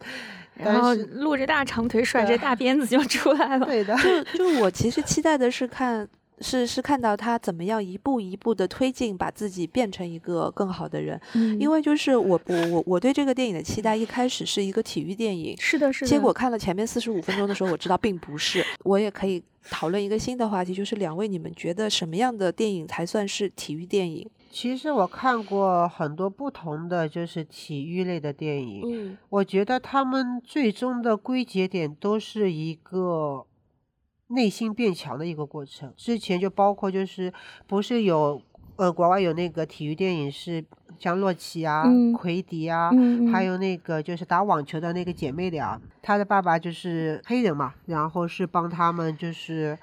[0.56, 3.66] 然后露着大长腿，甩着大鞭子就出来了。
[3.68, 6.08] 对的，就就我其实期待的是看。
[6.42, 11.20] 是是看到他怎么样一步一步的推进，把自己变成一个更好的人。
[11.34, 16.10] 嗯，因为就是我我我我对这个电影的期待，一开始是一个体育电影，是的，是的。
[16.10, 18.66] 结果看了前面四十五分钟的时候，我知道并不是。
[18.84, 24.30] 我也可以讨论一个新的话题，就是两位你们觉得什么样的电影才算是体育电影？
[24.52, 33.46] 其实我看过很多不同的就是体育类的电影，嗯，我觉得他们最终的归结点都是一个。
[34.30, 37.32] 内心变强的一个过程，之前就包括就是
[37.68, 38.42] 不是有
[38.76, 40.64] 呃国外有那个体育电影是
[41.00, 41.84] 像洛奇啊、
[42.16, 42.92] 奎迪啊，
[43.32, 49.78] 还有那个就是打网球的那个姐妹俩，她的爸爸就是黑人嘛，然后是帮他们就是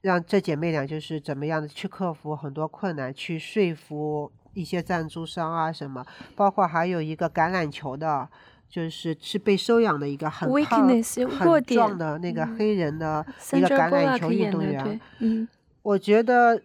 [0.00, 6.04] 让这姐妹俩就是怎么样的去克服很多困难，去说服一些赞助商啊什么，
[6.34, 8.28] 包括还有一个橄榄球的，
[8.68, 10.88] 就是是被收养的一个很胖
[11.28, 15.00] 很壮的那个黑人的一个橄榄球运动员。
[15.18, 15.48] 嗯，
[15.82, 16.62] 我觉得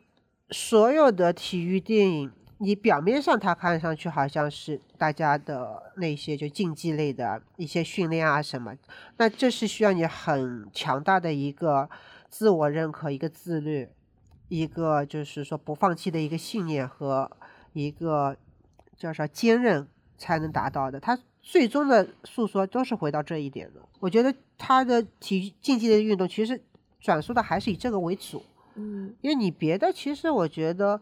[0.51, 2.31] 所有的体育电影。
[2.59, 8.73] 你表面上它看上去好像是大家的那些就竞技类的一些训练啊什么，
[9.17, 11.89] 那这是需要你很强大的一个
[12.29, 13.89] 自我认可、一个自律、
[14.47, 17.29] 一个就是说不放弃的一个信念和
[17.73, 18.37] 一个
[18.95, 19.85] 叫啥坚韧
[20.17, 20.97] 才能达到的。
[21.01, 23.81] 它最终的诉说都是回到这一点的。
[23.99, 26.59] 我觉得他的体育竞技类运动其实
[26.99, 28.41] 转述的还是以这个为主，
[28.73, 30.99] 嗯，因为你别的其实我觉得。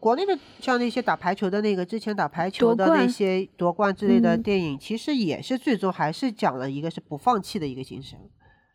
[0.00, 8.18] 国内的像那些打排球的那个，之前打排球的那些夺冠之类的电影，其实也是最终还是讲了一个是不放弃的一个精神，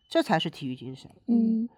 [0.08, 1.10] 这才是体育精神。
[1.26, 1.68] 嗯，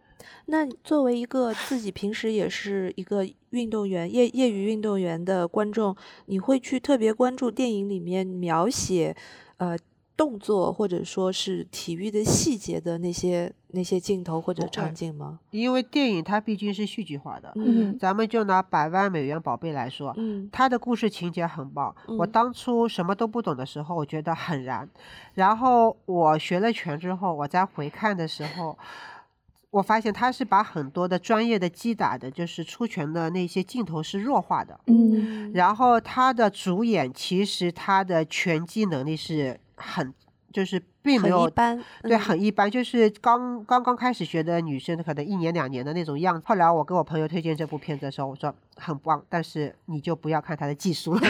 [0.46, 5.96] 那作为一个自己平时也是一个运动员、业业余运动员的观众，
[6.26, 9.16] 你会去特别关注电影里面描写，
[9.58, 9.76] 呃。
[10.14, 15.40] 动作或者说是体育的细节的那些那些镜头或者场景吗？
[15.50, 21.92] 因为电影它毕竟是戏剧化的，嗯，咱们就拿《百万美元宝贝》来说，嗯，它的故事情节很棒。
[22.18, 24.88] 我当初什么都不懂的时候，我觉得很燃，
[25.34, 28.78] 然后我学了拳之后，我再回看的时候。
[29.72, 40.14] 我发现他是把很多的专业的击打的，就是出拳的那些镜头是弱化的，嗯，然后他的主演其实他的拳击能力是很。
[40.52, 42.70] 就是并没有一般，对，很一般。
[42.70, 46.46] 就是刚刚刚开始学的女生，可能一年两年的那种样子。
[46.46, 51.20] 后来我跟我朋友推荐这部片子的时候，我说很棒，但是你就不要看他的技术了，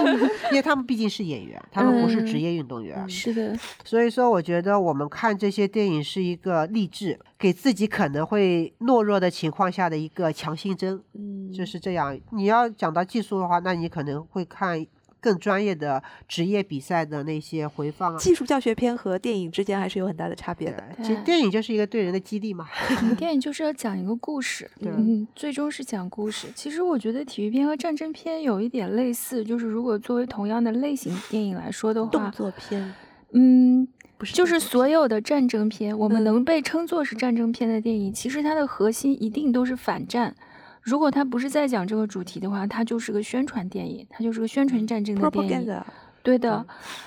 [0.50, 3.08] 因为他们毕竟是演员，他们不是职业运动员。
[3.08, 11.00] 是的， 所以说我觉得我们看这些电影是一个励志，给自己可能会懦弱的情况下的一个强心针。
[11.14, 12.18] 嗯，就是这样。
[12.30, 14.84] 你要讲到技术的话，那你可能会看。
[15.22, 20.84] 更专业的职业比赛的那些回放啊，技术教学片和电影之间还是有很大的差别的。
[20.98, 22.68] 其实电影就是一个对人的激励嘛，
[23.16, 26.48] 电影就是要讲一个故事，嗯，最终是讲故事。
[26.56, 32.92] 其实我觉得体育片和战争片有一点类似，就是如果作为同样的类型电影来说的话，动作片，
[33.32, 33.86] 嗯，
[34.18, 40.34] 不是，就是所有的战争片，我们能被称作是战争片的电影，其实它的核心一定都是反战。
[40.82, 45.80] 如果他不是在讲这个主题的话，他就是个宣传电影，他就是个宣传战争的电影。
[46.24, 46.64] 对的。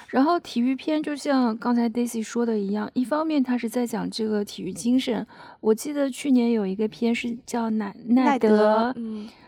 [0.09, 5.25] 然后体育片就像刚才 Daisy 说的一样，一方面他是在讲这个体育精神。
[5.59, 8.93] 我记得去年有一个片是叫《奈奈德》，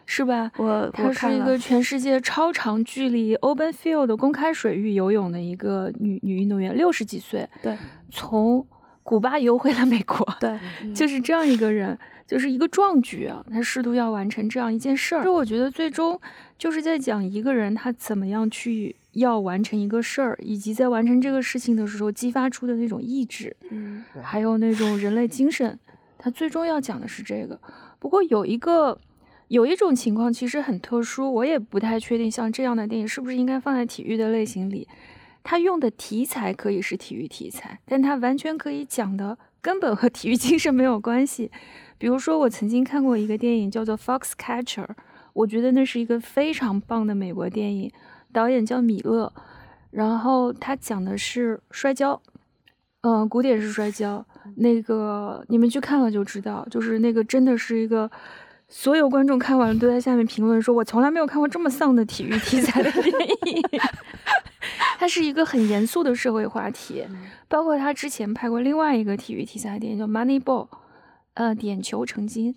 [0.05, 0.51] 是吧？
[0.57, 7.78] 我他是一个全世界超长距离 open field 公开水域游泳的一个女女运动员，六十几岁，对，
[8.09, 8.65] 从
[9.03, 10.57] 古巴游回了美国，对，
[10.95, 11.97] 就是这样一个人。
[12.28, 15.19] 就是一个壮举啊，他试图要完成这样一件事儿。
[15.19, 16.19] 其实我觉得最终
[16.57, 25.80] 就是在讲一个人他怎么样去要完成一个事儿，以及在完成这个事情的时候激发出的那种意志，嗯，还有那种人类精神。
[26.17, 27.59] 他最终要讲的是这个。
[27.97, 28.99] 不过有一个
[29.47, 34.88] 有一种情况其实很特殊，我也不太确定，像这样的电影是不是应该放在体育的类型里？
[35.43, 41.49] 他用的题材可以是体育题材，但他完全可以讲的根本和体育精神没有关系。
[41.97, 44.85] 比如说，我曾经看过一个电影叫做《Foxcatcher》，
[45.33, 47.91] 我觉得那是一个非常棒的美国电影，
[48.31, 49.31] 导演叫米勒，
[49.91, 52.21] 然后他讲的是摔跤，
[53.01, 54.25] 嗯，古典式摔跤。
[54.57, 58.09] 那个你们去看了就知道，就是那个真的是一个，
[58.67, 63.61] 所有观众看完了都在下面评论说：“我从来没有看过这么丧的体育题材的电影。
[64.97, 67.05] ”它是一个很严肃的社会话题，
[67.47, 70.67] 包括他之前拍过另外一个体育题材的电影叫《Moneyball》。
[71.38, 72.55] 呃，点球成金，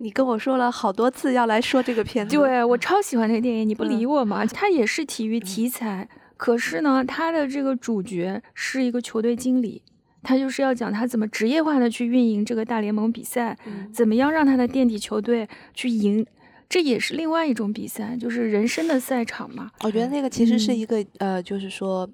[0.00, 4.46] 你跟我说了好多次要来说这个片子，对我超喜欢那个电影，你不理我吗？
[4.46, 6.08] 它也是体育题材，
[6.38, 9.82] 可是呢，它的这个主角是一个球队经理，
[10.22, 13.58] 他就是要讲他怎么职业化的去运营这个大联盟比赛，
[13.92, 16.24] 怎么样让他的垫底球队去赢，
[16.70, 19.70] 这也是另外一种比赛，就是人生的赛场嘛。
[19.82, 22.08] 我觉得那个其实是一个呃，就是说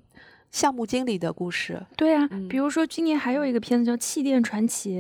[0.51, 1.81] 项目经理的故事。
[1.97, 4.99] 对啊，比如说今年还有一个片子叫《气垫传奇》。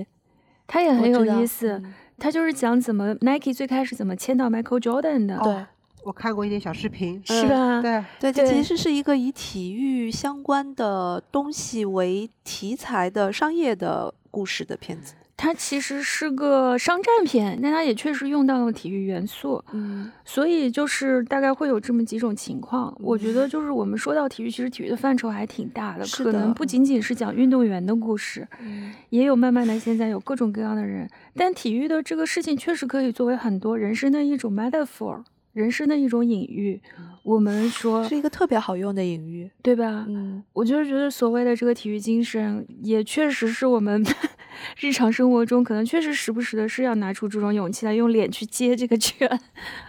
[0.72, 1.82] 他也很有意思，
[2.16, 5.38] 他就是讲怎么 Nike 最开始怎么签到 Michael Jordan 的。
[5.40, 5.66] 对，
[6.02, 7.82] 我看过一点小视频，是吧？
[7.82, 15.12] 对对，这其实是一个以体育相关的东西为题材的商业的故事的片子。
[15.36, 19.62] 它其实是个商战片，但它也确实用到了体育元素。
[19.72, 22.96] 嗯，所以就是大概会有这么几种情况。
[23.00, 28.46] 我觉得就是我们说到体育，其实体育的范畴还挺大的，可能不仅仅是讲运动员的故事，
[29.08, 31.08] 也有慢慢的现在有各种各样的人。
[31.34, 35.22] 但体育的这个事情确实可以作为很多人生的一种 metaphor。
[35.52, 36.80] 人生的一种隐喻，
[37.22, 40.06] 我们说是一个特别好用的隐喻，对吧？
[40.08, 44.02] 嗯，我就是觉得所谓的这个体育精神，也确实是我们
[44.78, 49.28] 日常生活中可能确实时不时的是要拿出这种勇气来用脸去接这个拳。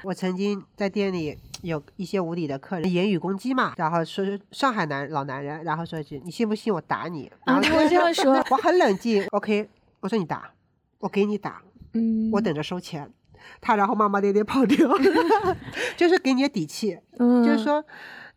[0.03, 7.32] 我曾经在店里有一些无理的客人言语攻击嘛，然后说上海男老男人，然后说一句你信不信我打你？
[7.45, 8.34] 啊，他会这样说。
[8.51, 9.70] 我很冷静，OK，
[10.01, 10.51] 我说你打，
[10.99, 11.61] 我给你打，
[11.93, 13.09] 嗯，我等着收钱。
[13.59, 14.89] 他然后骂骂咧咧跑掉，
[15.97, 17.84] 就是给你底气，就是说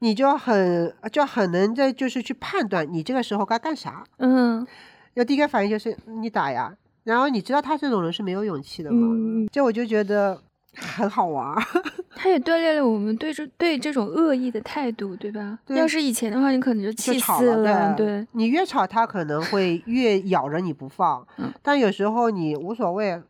[0.01, 4.03] 你就很就很能在就是去判断你这个时候该干啥。
[4.19, 4.67] 嗯，
[5.17, 10.39] 有第一个反应就是你打呀，然后你知道他这种人是没有勇气的嘛，就我就觉得
[10.75, 11.57] 很好玩。
[12.15, 15.59] 他也锻炼了我们对这对这种恶意的态度，对吧？
[15.69, 17.95] 要是以前的话，你可能就气死了。
[17.95, 21.27] 对，你越吵他可能会越咬着你不放，
[21.63, 23.23] 但有时候你无所谓。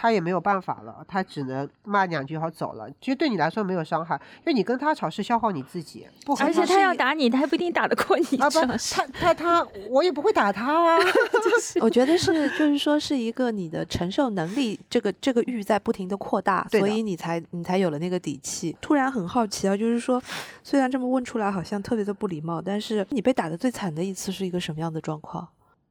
[0.00, 2.88] 他也没有办法了，他只能骂两句好走了。
[3.00, 6.06] 其实对你来说没有伤害，因为你跟他吵是消耗你自己。
[6.24, 8.38] 不，而且他要打你，他还不一定打得过你。
[8.38, 10.96] 啊不，他他他，我也不会打他啊。
[11.82, 18.76] 我觉得是，就是说是一个你的承受能力，这个这个欲在不停的扩大，所以你才你才有了那个底气。
[18.80, 20.22] 突然很好奇啊，就是说，
[20.62, 25.48] 虽然这么问出来好像特别的不礼貌，但是你被打的最惨的一次是一个什么样的状况？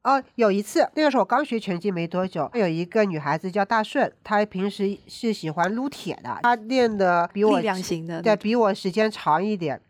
[0.08, 9.82] 哦，有一次，那个时候我刚学拳击没多久，有一个女孩子叫大顺，她平时是喜欢撸铁的，她练的比我力量型的，对比我时间长一点。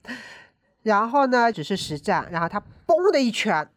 [0.81, 3.69] 然后呢，只是实战，然后她嘣的一拳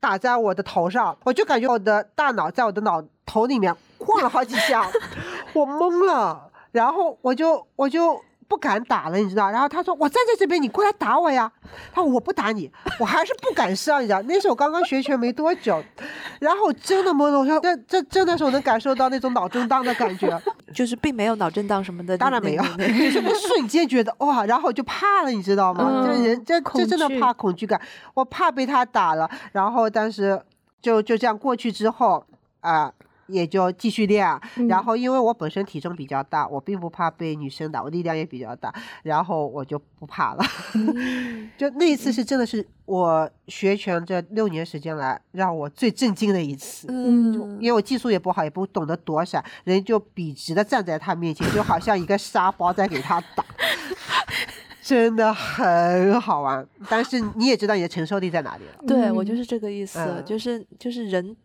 [0.00, 4.84] 打在我的头上，我就感觉我的大脑在我的脑头里面晃了好几下，
[5.54, 8.20] 我懵了，然后我就我就。
[8.48, 9.50] 不敢打了，你知道？
[9.50, 11.52] 然后他说：“我站在这边，你过来打我呀。”
[11.92, 14.22] 他说：“我不打你，我还是不敢上，你知道？
[14.22, 15.84] 那时候刚刚学拳没多久，
[16.40, 17.38] 然后真的懵了。
[17.38, 20.40] 我说：“这这真的是我能感受到那种脑震荡的感觉，
[20.74, 26.06] 就是并没有脑震荡什么的，当然没有，就是 瞬间觉得哇，然后我就怕了，你知道吗？
[26.06, 27.78] 这人这这真的怕恐惧感，
[28.14, 29.28] 我怕被他打了。
[29.52, 30.40] 然后但是
[30.80, 32.24] 就就这样过去之后
[32.60, 32.90] 啊。”
[33.28, 34.26] 也就继续练，
[34.68, 40.44] 然后因为我本身体重比较大，我并不怕被女生打，我力量也比较大，然后我就不怕了。
[41.56, 46.86] 就那一次是真的是我学拳这六年时间来让我最震惊的一次。
[46.90, 53.44] 嗯，因为我技术也不好，也不懂得躲闪，人就笔直的站在他面前，就好像一个沙包在给他打，
[54.82, 56.66] 真的很好玩。
[56.88, 58.84] 但是你也知道你的承受力在哪里了。
[58.86, 61.36] 对我就是这个意思，就是就是人。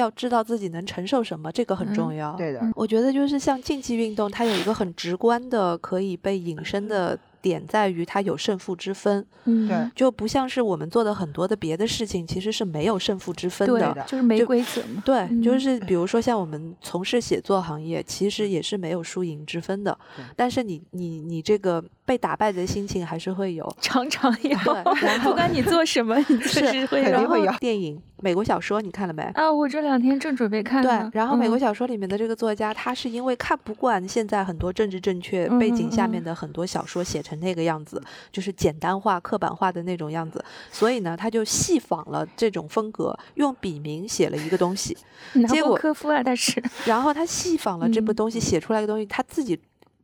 [0.00, 2.32] 要知道自己能承受什么，这个很重要。
[2.36, 7.18] 对的，我觉得就是像竞技运动，它有一个很直观的可以被引申的。
[7.42, 15.02] 点在于它有胜负之分，嗯，对，就不像是我们做的很多的别的事情，其实是没有胜负之分的，就是没规则嘛。
[15.06, 19.98] 对，就是比如说像我们从事写作行业，其实也是没有输赢之分的。
[20.36, 24.58] 但是你你你这个被打败的心情还是会有， 常常有。
[25.22, 27.52] 不管你做什么，你是会肯定会有。
[27.60, 29.22] 电影、美国小说你看了没？
[29.34, 30.82] 啊，我这两天正准备看。
[30.82, 38.02] 对，然后美国小说里面的这个作家，他是因为看不惯现在很多政治正确背景下面的很多小说写成那个样子。
[38.32, 44.98] 就是简单化、刻板化的那种样子，所以呢，他就细仿了这种风格，用笔名写了一个东西。
[45.46, 49.56] 结果科夫啊，但是，然后他细仿了这部东西，写出来的东西，他自己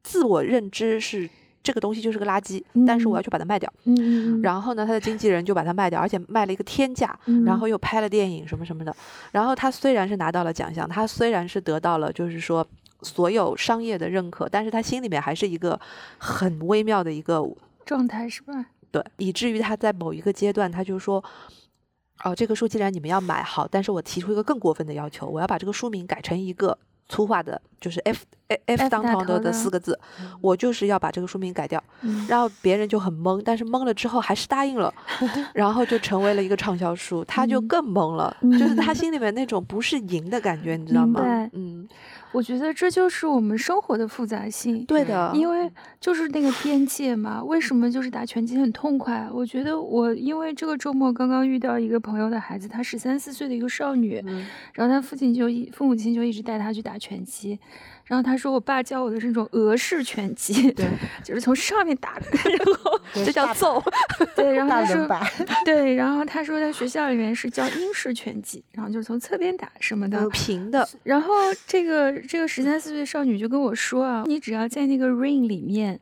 [0.05, 1.29] 自我认知是
[1.67, 3.71] 这个东西就是个垃圾，但是我要去把它卖掉。
[3.87, 8.95] 嗯然后呢，他的经纪人就把它卖掉，而且卖了一个天价，然后又拍了电影什么什么的。
[9.33, 12.65] 然后他虽然是拿到了奖项，他虽然是得到了就是说
[13.03, 15.79] 所有商业的认可，但是他心里面还是一个
[16.19, 17.45] 很微妙的一个。
[17.85, 18.67] 状态是吧？
[18.93, 21.23] 对，以至于他在某一个阶段，他就说
[22.25, 26.77] ：“哦，这个书既然你们要买，好，但是我提出一个更过分的要求，我要把这个书名改成一个
[27.09, 28.25] 粗话的，就是 F
[28.67, 29.99] F 当头的的四个字，
[30.41, 31.83] 我就是要把这个书名改掉。”
[32.29, 34.93] 然后别人就很懵，但是懵了之后还是答应了，
[35.55, 41.21] 然后就成为了一个畅销书，他就更懵了，就是他 心里面那种不是赢的感觉，你知道吗？
[41.53, 41.89] 嗯。
[42.33, 47.43] 我觉得这就是我们生活的复杂性，对的，因为就是那个边界嘛。
[47.43, 49.27] 为什么就是打拳击很痛快？
[49.33, 54.23] 我觉得我因为这个周末刚刚遇到一个朋友的孩子，他十三四岁的一个少女，
[54.75, 57.59] 然后他父亲就一父母亲就一直带她去打拳击。
[58.07, 60.87] 然后他说我爸教我的是那种俄式拳击，对，
[61.25, 63.83] 就是从上面打， 然后这叫揍。
[64.37, 65.09] 对，然后他说
[65.65, 70.89] 对，然后他说在学校里面是教英式拳击，然后就是从侧边打什么的，平的。
[71.03, 71.35] 然后
[71.67, 75.99] 这个这个十三四岁少女就跟我说啊，你只要在那个 ring 里面，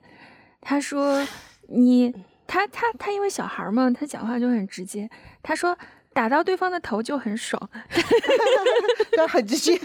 [0.61, 1.27] 他说
[1.69, 2.15] 你
[2.47, 5.09] 他他他因为小孩嘛，他讲话就很直接，
[5.43, 5.77] 他说。
[6.15, 7.61] 打到对方的头就很爽，
[9.19, 9.79] 那很直接。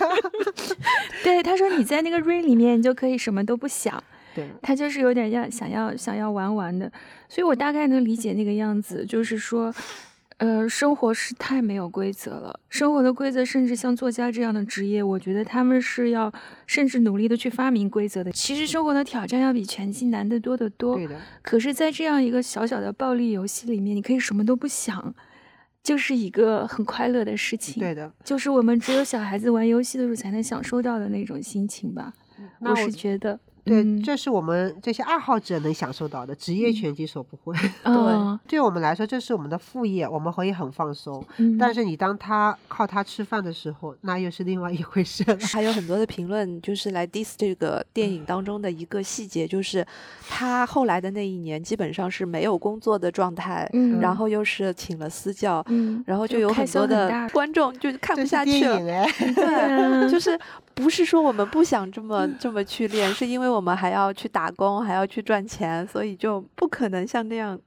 [1.23, 4.01] 对，他说你在那个 ring 里面，你就可以什么都不想。
[4.36, 6.89] 对，他就是有点要想要想要玩玩的，
[7.27, 9.73] 所以我大概能理解那个样子，就是说，
[10.38, 12.59] 呃，生活是太没有规则了。
[12.69, 16.32] 生活的规则，甚至像作家这样的职业，我觉得他们是要
[16.67, 18.32] 甚至努力的去发明规则的。
[18.32, 20.95] 其实生活的挑战要比拳击难得多得多。
[20.95, 21.15] 对的。
[21.41, 25.13] 可是，在这样一个小小的暴力游戏里面，你可以什么都不想。
[25.89, 32.13] 就是一个很快乐的事情，对的，就是我们只有小孩子玩游戏的时候才能享受到的那种心情吧。
[32.59, 33.39] 我是觉得。
[33.70, 37.55] 对，这是我们这些爱好者能享受到的，职业拳击手不会。
[37.84, 41.24] 对， 对我们来说，这是我们的副业，我们可以很放松。
[41.59, 45.38] 但是你当他靠他吃饭的时候，那又是另外一回事了。
[45.53, 49.86] 还有很多的评论就是来 diss 这个电影当中的一个细节，就是
[50.28, 53.70] 他后来的那一年基本上是没有工作的状态，
[54.01, 55.63] 然后又是请了私教，
[56.05, 59.05] 然后就有很多的观众就看不下去了。
[59.36, 60.39] 对， 就是。
[60.82, 67.59] 不是说我们不想这么这么去练，是因为我们还要去打工，还要去赚钱，所以就不可能像那样。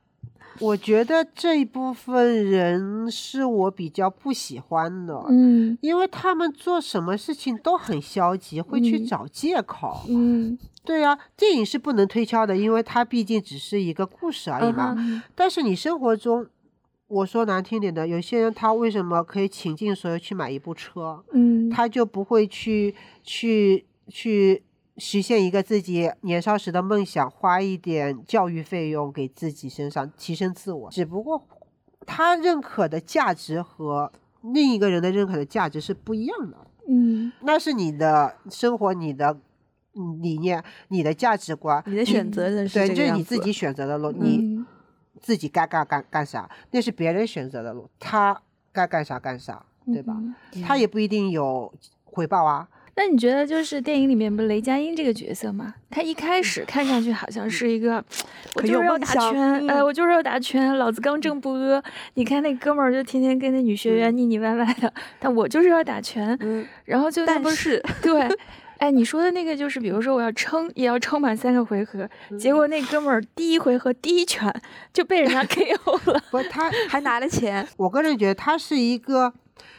[0.58, 10.06] 我觉得这一部分人是我比较不喜欢的，嗯，因为他们做什么事情都很消极，会去找借口。
[10.08, 14.96] 嗯，对呀，电影是不能推敲的，因为它毕竟只是一个故事而已嘛。
[15.34, 16.46] 但是你生活中。
[17.12, 21.22] 我说难听点的，有些人他为什么可以倾尽所有去买一部车？
[21.32, 24.62] 嗯，他就不会去去去
[24.96, 30.90] 实现一个自己年少时的梦想，花一点教育费用给自己身上提升自我。
[30.90, 31.46] 只不过
[32.06, 34.10] 他认可的价值和
[34.40, 36.56] 另一个人的认可的价值是不一样的。
[36.88, 39.38] 嗯，那是你的生活，你的
[40.22, 44.64] 理念，你的价值观，你的选择对，这是你自己选择的路，你。
[45.22, 48.42] 自己该干干干啥，那是别人选择的路，他
[48.72, 50.14] 该干啥干啥，对吧？
[50.66, 51.72] 他也不一定有
[52.04, 52.68] 回报啊。
[52.94, 55.74] 那你觉得，就是电影里面不雷佳音这个角色吗？
[55.88, 58.04] 他一开始看上去好像是一个，
[58.54, 61.82] 我就是要打拳，哎，我就是要打拳，老子刚正不阿。
[62.14, 66.38] 你看那哥们儿就天天跟那女学员腻腻歪歪的，但我就是要打拳，
[66.84, 68.28] 然后就但是对。
[68.82, 74.52] 哎，你说的那个就是，比如说我要撑，也要撑满三个回合，结果那哥们儿第一回合第一拳
[74.92, 77.64] 就被人家 KO 了，不，他还拿了钱。
[77.76, 79.32] 我个人觉得他是一个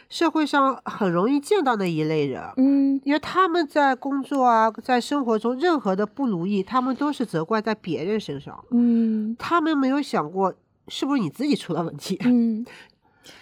[0.08, 10.54] 社会上很容易见到的一类人，嗯，因为他们在工作啊，在生活中任何的不如意，他们都是责怪在别人身上，嗯，他们没有想过
[10.88, 12.66] 是不是你自己出了问题，嗯，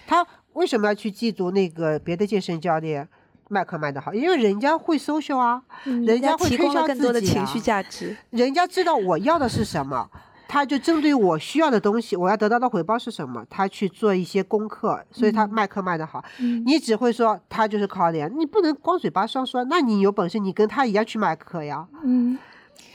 [0.08, 3.08] 他为什么要去嫉妒那个别的健身教练？
[3.52, 10.10] 麦克卖的好，因为人家会搜秀啊，人家会推销更多的情绪价值，人家知道我要的是什么，
[10.48, 16.24] 他就针对我需要的东西，我要得到的回报是什么，他去做一些功课，所以他卖课卖的好。
[16.66, 22.40] 你只会说他就是靠脸，你不能光嘴巴上说，那你有本事你跟他一样去卖课呀，嗯，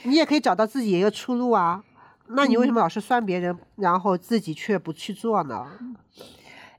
[0.03, 1.83] 你也可以找到自己一个出路啊，
[2.29, 5.67] 那你为什么老是酸别人，然后自己却不去做呢？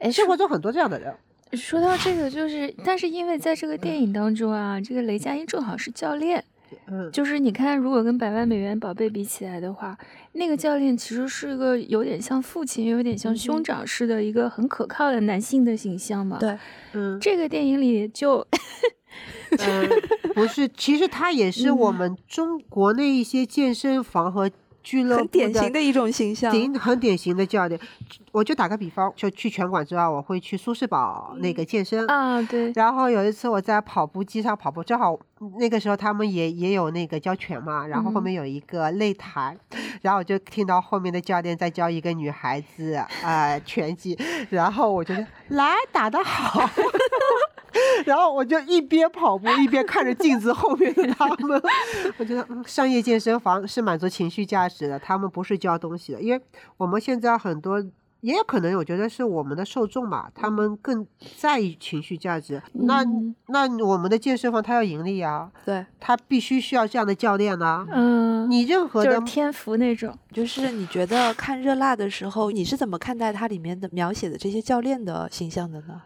[0.00, 1.14] 哎，生活中很多这样的人。
[1.52, 6.44] 说到这个，就是，但是因为在这个电影当中啊，这个雷佳音正好是教练，
[6.86, 9.96] 嗯，就是你看，如果跟百万美元宝贝比起来的话，
[10.32, 16.38] 那个教练其实是个有点像父亲，有点像兄长似的，一个很可靠的男性的形象嘛。
[16.38, 16.58] 对，
[16.92, 18.46] 嗯，这个电影里就，
[19.58, 19.88] 嗯，
[20.34, 24.50] 不是，其实他也是我们中国那一些健身房和。
[24.96, 27.78] 很典型的一种形象，很典型的教练。
[28.32, 32.70] 我就打个比方，就去拳馆之外，我会去苏世宝那个健身啊，对。
[32.74, 35.18] 然后有一次我在跑步机上跑步，正好
[35.58, 39.56] 那个时候他们也也有那个教拳嘛，然后后面有一个擂台，
[40.02, 44.16] 然后我就听到后面的教练在教一个女孩子啊拳击，
[44.50, 45.14] 然后我就
[45.48, 46.68] 来打得好。
[48.04, 51.62] 然后我就一边跑步一边看着镜子后面的他们，
[52.18, 56.40] 我觉得商业健身房是满足情绪价值的，他们不是教东西的，因为
[56.76, 57.84] 我们现在很多
[58.20, 61.06] 也有可能，我觉得是我们的受众嘛，他们更
[61.36, 62.60] 在意情绪价值。
[62.72, 63.04] 那
[63.46, 67.86] 那我们的健身房它要盈利啊，对，它必须需要这样的教练呢。
[67.92, 76.02] 嗯，你任何的天赋那种，就是你觉得看热辣的时候，你是怎么看待它里面的描写的这些教练的形象的呢？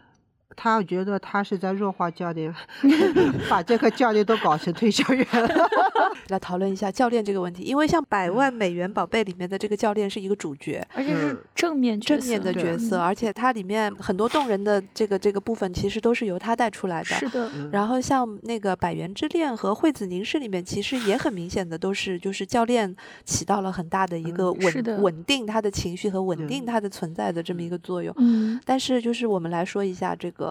[0.57, 2.55] 他觉得他是在弱化教练，
[3.49, 5.69] 把这个教练都搞成推销员了。
[6.29, 17.07] 来讨论一下教练这个问题，因为像《百万美元宝贝》里面的这个教练是一个主角，而且是正面正面的角色，而且它里面很多动人的这个这个部分其实都是由他带出来的。
[17.07, 17.51] 是的。
[17.71, 22.95] 然后像那个《百元之恋》和《惠子凝视》里面，其实也很明显的都是就是教练
[23.25, 28.15] 起到了很大的一个稳稳定他的情绪和稳定他的存在的这么一个作用。
[28.19, 28.59] 嗯。
[28.65, 30.42] 但是就是我们来说一下这个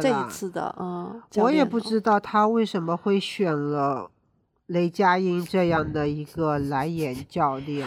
[0.00, 4.10] 这一次的，嗯，我也不知道他为什么会选了。
[4.68, 7.86] 雷佳音这样的一个来演教练，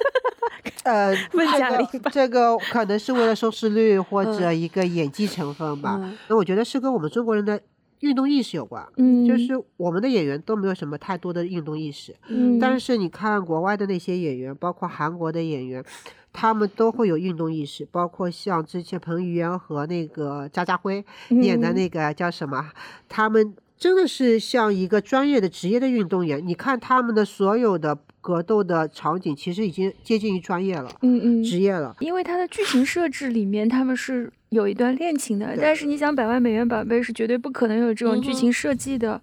[0.84, 6.00] 呃，这个这个可能是为了收视率 或者一个演技成分吧。
[6.28, 7.60] 那我觉得是跟我们中国人的
[8.00, 8.82] 运动意识有关。
[8.96, 12.16] 嗯，就是我们的演员都没有什么太多的运动意识。
[12.28, 15.84] 嗯，但是你看国外的那些演员，包括韩国的演员，
[16.40, 17.84] 他们都会有运动意识。
[17.90, 22.70] 包括像之前彭于晏和那个渣渣辉演的那个叫什么，
[23.08, 23.56] 他们。
[23.78, 31.94] 真的是像一个专业的职业的运动员，你看他们的所有的格斗的场景，其实已经接近于专业了，嗯嗯，职业了。
[32.00, 34.32] 因为他的剧情设置里面，他们是。
[34.50, 39.20] 有一段恋情的，但是你想，百万美元宝贝是绝对不可能有这种剧情设计的。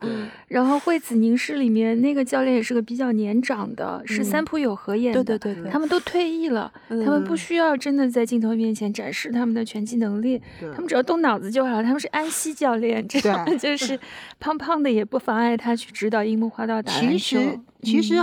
[0.48, 5.24] 然后惠子凝视里面那个教练也是个比较年长的，是三浦友和演的。
[5.24, 11.84] 对对对，他们都退役了，他们不需要真的在镜头面前展示他们的拳击能力，他们只要动脑子就好了。
[11.84, 14.00] 他们是安西教练，这样就是
[14.40, 17.18] 胖胖的也不妨碍他去指导樱木花道打篮球。
[17.18, 18.16] 其实，其实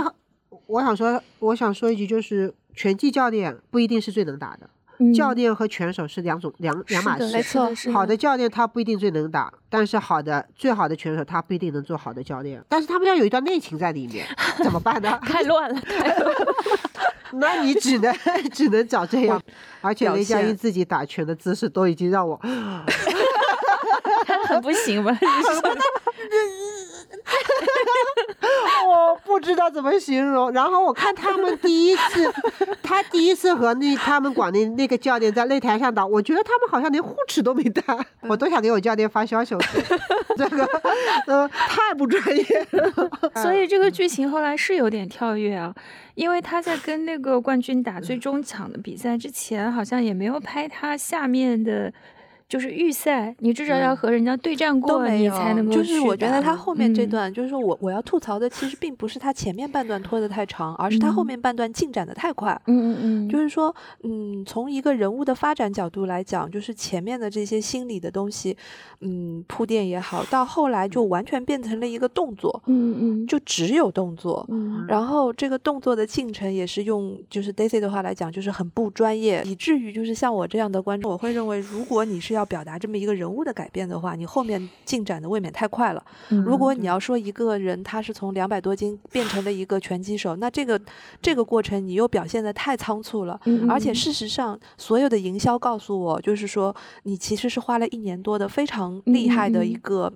[0.67, 4.69] 我想说，我想说一句，就是拳击教练不一定是最能打的。
[5.15, 7.69] 教练和拳手是两种两两码事，没错。
[7.91, 12.63] 好的教练他不一定最能打，但是好的最好的拳手他不一定能做好的教练。
[12.69, 14.25] 但是他们要有一段内情在里面，
[14.63, 15.19] 怎么办呢？
[15.23, 16.55] 太乱了，太乱了。
[17.35, 18.13] 那你只能
[18.51, 19.41] 只能找这样。
[19.81, 22.39] 而且雷佳音自己打拳的姿势都已经让我，
[24.25, 25.11] 他很不行吗？
[28.87, 30.51] 我不知道怎么形容。
[30.51, 32.31] 然后我看他们第一次，
[32.83, 37.83] 他第一次和那他们馆的那个教练在擂台上打，我觉得他们好像连护齿都没带，
[38.21, 39.55] 我都想给我教练发消息，
[40.37, 40.67] 这个
[41.27, 43.09] 呃太不专业了。
[43.41, 45.73] 所以这个剧情后来是有点跳跃啊，
[46.15, 51.91] 因为他在跟那个冠军打最终场的比赛之前，好像也没有拍他下面的。
[52.53, 55.71] 就是预赛，你至少要和人家对战过，你才能够。
[55.71, 62.53] 就是我觉得他后面这段，就是说我我要吐槽的，其实并不是他前面半段拖得太长，而是他后面半段进展的太快。
[62.67, 63.27] 嗯嗯嗯。
[63.29, 68.55] 就是说，嗯，从一个人物的发展角度来讲，就是前面的这些心理的东西，
[68.99, 72.61] 嗯，铺垫也好，到后来就完全变成了一个动作。
[72.67, 73.25] 嗯嗯。
[73.25, 74.45] 就只有动作。
[74.49, 74.85] 嗯。
[74.87, 82.33] 然后这个动作的进程也是用，就是 Daisy 的话来讲，就是很不专业，以至于就是像我这样的观众，我会认为，如果你是。
[82.33, 86.03] 要表达这么一个人物的改变的话，你后面进展的未免太快了。
[86.29, 90.79] 如果你要说一个人他是从两百多斤变成了一个拳击手，那这个
[91.21, 93.39] 这个过程你又表现的太仓促了。
[93.69, 100.11] 而且事实上，所有的营销告诉我，就是说你其实是花了一年多的非常厉害的一个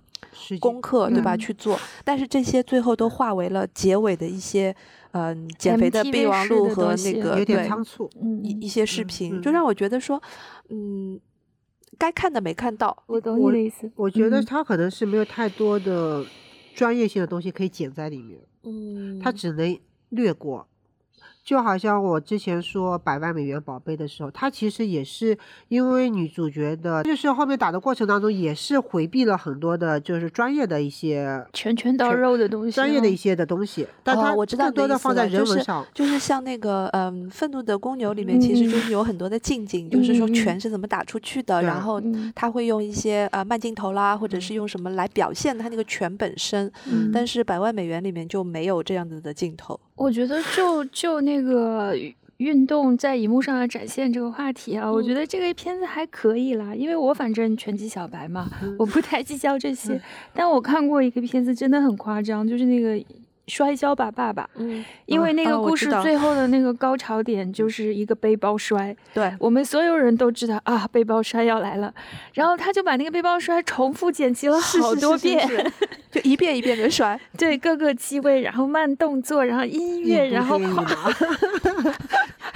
[0.59, 1.35] 功课，对吧？
[1.37, 4.75] 去做，但是这些最后都化为了结尾的一些
[5.11, 8.09] 嗯减肥的备忘录和那个有点仓促
[8.43, 10.21] 一一些视频，就让我觉得说
[10.69, 11.19] 嗯。
[11.97, 13.89] 该看的没看到，我懂你的意思。
[13.95, 16.25] 我觉得他可能是没有太多的
[16.75, 19.79] 专业性的东西可以剪在里面，嗯，他只能
[20.09, 20.67] 略过。
[21.47, 25.37] 就好像我之前说百万美元宝贝的时候，他其实也是
[25.69, 33.87] 因为女主角的，就是后面打的过程当中，也是回避了很多的，就是专业的一些拳拳到肉的东西，专业的一些的东西。
[34.03, 42.01] 但他我知道更多的放在人文上，就是像那个嗯，愤怒的公牛里面，其实就是有很多的近景，就是说拳是怎么打出去的，然后
[42.35, 46.69] 他会用一些呃慢镜头啦，或者是用什么来表现他那个拳本身。
[47.13, 49.79] 但是百万美元里面就没有这样子的镜头。
[49.95, 51.36] 我觉得就就那个
[52.37, 59.99] 运动在荧幕上的展现这个话题啊，我觉得这个片子还可以啦，因为我反正拳击小白嘛，我不太计较这些。
[60.33, 63.03] 但我看过一个片子，真的很夸张，就是那个。
[63.47, 64.49] 摔跤吧，爸爸！
[64.55, 68.93] 嗯，因为那个故事最后的那个高潮点就是一个背包摔。
[69.13, 71.93] 对，我们所有人都知道啊，背包摔要来了。
[72.33, 75.47] 然后他就把那个背包摔重复剪辑了好多遍，
[76.11, 77.17] 就一遍一遍的摔。
[77.37, 80.59] 对，各个机位，然后慢动作，然后音乐，然后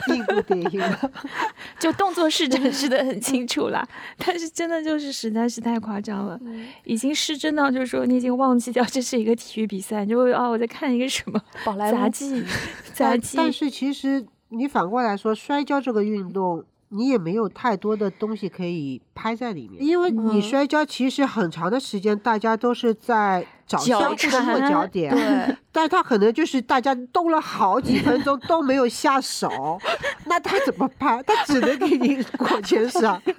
[0.08, 0.82] 印度电影，
[1.80, 3.88] 就动作是展示的很清楚啦。
[4.18, 6.38] 但是真的就是实在是太夸张了，
[6.84, 10.81] 已经失真到就是说你已经忘记掉这是一个体育比赛，你就会啊我在看。
[10.82, 11.40] 看一个什么
[11.92, 12.44] 杂技？
[12.94, 13.38] 杂技。
[13.38, 23.46] 但是其实你反过来说，摔跤这个运动，你也没有太多的东西可以拍在里面，因为你摔跤其实很长的时间，大家都是在。
[23.72, 29.80] 找相互的落脚点，对， 但他可能就是大家动了好几分钟都没有下手，
[30.26, 31.24] 那他怎么办？
[31.26, 33.22] 他只能给你裹全上。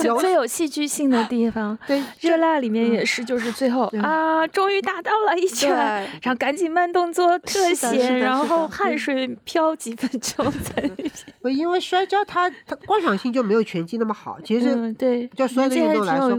[0.00, 5.70] 就最有戏剧性的地方，对，热辣里面也是，就是最后啊，终于打到了一拳，
[6.22, 11.10] 然后赶紧慢动作特写，然后汗水飘几分钟在那边。
[11.56, 16.38] 因为摔跤它它观赏性就没有拳击那么好，其实对，就所有的运动来说，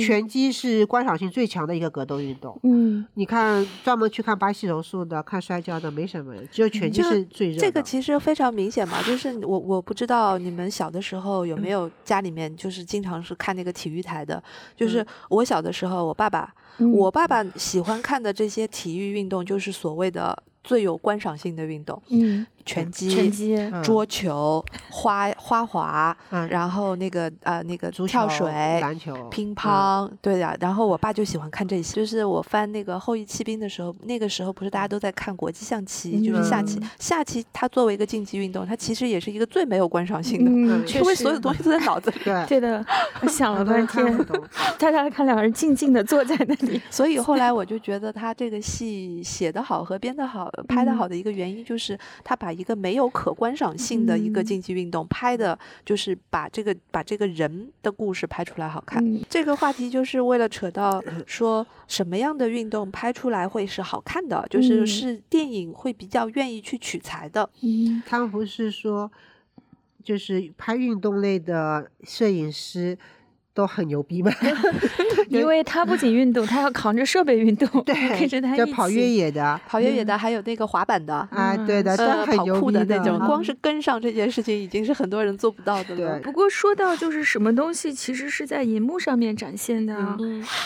[0.00, 2.12] 拳击是观赏性最强的一个格斗。
[2.22, 7.58] 运动，嗯，你看专门去看巴西柔术的、看摔跤的没什么，只有拳击是最热。
[7.58, 14.42] 这个其实非常明显嘛，就是我我不知道你们小的时候有没有家里面就是经常是看那个体育台的，
[14.76, 16.54] 就是我小的时候，我爸爸，
[16.94, 22.46] 我爸爸喜欢看的这些体育运动就是所谓的最有观赏性的运动，嗯。
[22.64, 26.16] 拳击、拳击、桌球、花花滑，
[26.48, 28.50] 然后那个呃那个跳水、
[28.80, 30.56] 篮球、乒乓，对的。
[30.60, 31.94] 然后我爸就喜欢看这些。
[31.94, 36.80] 就是我翻那个《后羿弃兵》的时候，那个时候不是大家都在看国际象棋，就是下棋。
[36.98, 42.18] 下棋它作为一个竞技运动，它其实也是一个最没有观赏性的，因为所有东西都在脑子里。
[42.46, 42.84] 对的，
[43.20, 44.26] 我想了半天，
[44.78, 46.80] 大家看两个人静静的坐在那里。
[46.90, 52.51] 所以后来我就觉得他这个戏写得好和编得好、拍得好的一个原因，就是他把。
[52.52, 59.02] 一个没有可观赏性的一个竞技运动，拍的就是把这个把这个人的故事拍出来好看。
[59.28, 67.48] 这个话题就是为了扯到说什么样的运动拍出来会是好看的，就是是电影会比较愿意去取材的。
[67.62, 69.10] 嗯，他们不是说，
[70.02, 72.98] 就是拍运动类的摄影师。
[73.54, 74.32] 都很牛逼嘛，
[75.28, 86.18] 因为他不仅运动，他要扛着设备运动，对，跟着他一起跑越野的，跑越野的，还有那个滑板的啊，对的，呃，跑酷的那种，光是跟上这件事情已经是很多人做不到的了。
[86.20, 89.94] 不过说到就是什么东西其实是在银幕上面展现的，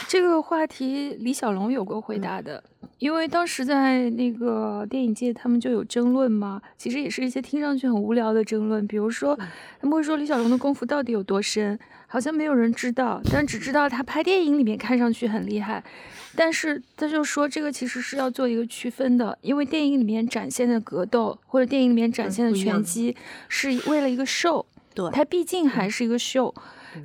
[0.07, 2.63] 这个话题李小龙有过回答的。
[2.99, 9.37] 因为当时在那个电影界，他们就有争论嘛，其实也是一些听上去很无聊的争论，比如说
[9.81, 15.83] 他们会说李小龙的功夫到底有多深，好像没有人知道，但只知道他拍电影里面看上去很厉害，
[16.35, 23.17] 但是他就说这个其实是要做一个区分的，因为电影里面展现的格斗或者电影里面展现的拳击
[23.49, 24.65] 是为了一个秀，
[24.95, 26.55] 对，它毕竟还是一个秀，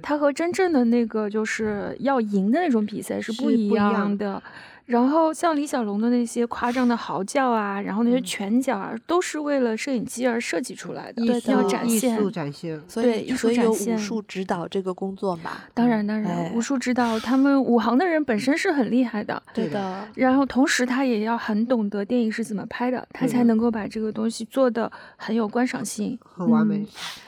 [0.02, 4.42] 它和真正的那个就是要赢的那种比赛是不一样的。
[4.86, 20.06] 然后像李小龙的那些夸张的嚎叫啊，然后那些拳脚啊，都是为了摄影机而设计出来的，对，要展现，艺术展现，所以艺术展现，武术指导这个工作嘛，当然当然，武术指导他们武行的人本身是很厉害的，对的。
[20.16, 26.86] 然后同时他也要很懂得电影是怎么拍的，他才能够把这个东西做的很有观赏性，很完美。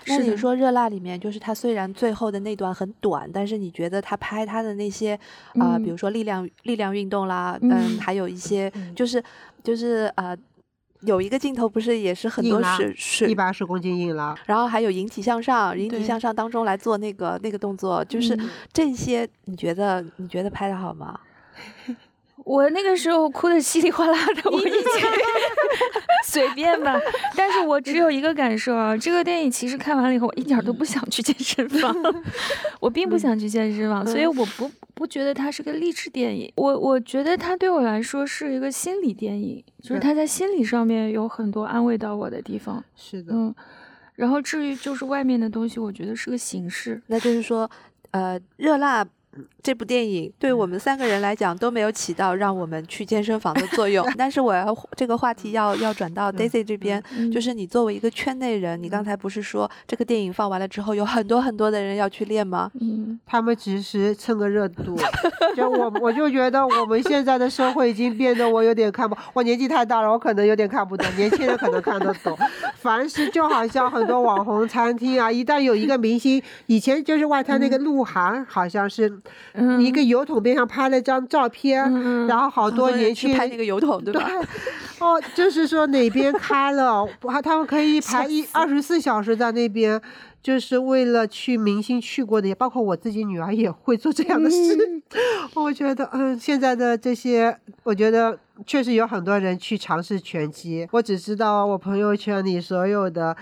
[0.08, 5.18] 那你说《热辣》里面，就是他虽然最后的那段很短，但是你觉得他拍他的那些
[5.60, 7.43] 啊，比如说力量力量运动啦。
[7.62, 9.24] 嗯，还有一些就是
[9.64, 10.36] 就是呃，
[11.02, 18.38] 有一个镜头不是也是很多水水一百二十公斤硬拉，然后还有引体向上，引体向上当中来做那个那个动作，就是
[18.72, 21.20] 这些，你觉得你觉得拍的好吗？
[22.46, 24.74] 我那个时候哭的稀里哗啦的，我已经
[26.26, 27.00] 随便吧。
[27.36, 31.96] 但是我只有一个感受啊，这个电影其实看完了以后，我一点都不想去健身房，
[32.82, 36.52] 我并不想去健身房，所以我不不觉得它是个励志电影。
[36.56, 42.84] 我我觉得它对我来说是一个心理电影，就是它在心理上面有很多安慰到我的地方。
[42.96, 43.54] 是的，嗯。
[44.16, 47.02] 然后至于就是外面的东西，我觉得是个形式。
[47.08, 47.70] 那就是说，
[48.12, 49.06] 呃，热辣。
[49.62, 62.70] 这部电影对我们三个人来讲都没有起到让我们去健身房的作用， 但是我要这个话题要要转到 Daisy 这边，就是你作为一个圈内人，你刚才不是说这个电影放完了之后有很多很多的人要去练吗？
[62.80, 64.98] 嗯，他们只是蹭个热度，
[65.56, 72.38] 就我我就觉得我们现在的社会已经变得我有点看不，我年纪太大了，我可能有点看不懂，年轻人可能看得懂。
[72.76, 79.22] 凡是就好像很多网红餐厅啊，一旦有一个明星，以前就是外滩那个鹿晗，好像是。
[79.80, 81.84] 一个油桶边上拍了张照片，
[82.28, 84.28] 然后好多年去拍那个油桶，对吧？
[85.00, 90.02] 哦，就是说哪边开了，他他们可以排一二十四小时在那边，
[90.42, 95.02] 就是为了去明星去过的，也包括我自己女儿也会做这样的事。
[95.56, 100.88] 我觉得，嗯，现在的这些，我觉得确实有很多人去尝试拳击。
[100.92, 103.36] 我只知道我朋友圈里所有的。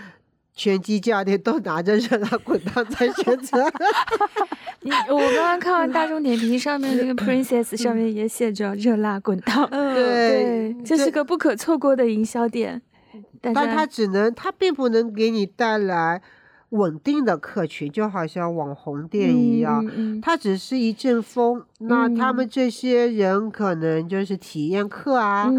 [0.53, 3.57] 拳击教练都拿着热辣滚烫在选择。
[4.83, 12.81] 你我刚刚看完大众点评上面那个 Princess 上面也写着热辣滚烫，对，这是个不可错过的营销点。
[13.39, 16.21] 但它只能，它并不能给你带来
[16.69, 19.83] 稳定的客群，就好像网红店一样，
[20.21, 21.63] 它只是一阵风。
[21.79, 25.51] 那他们这些人可能就是体验课啊，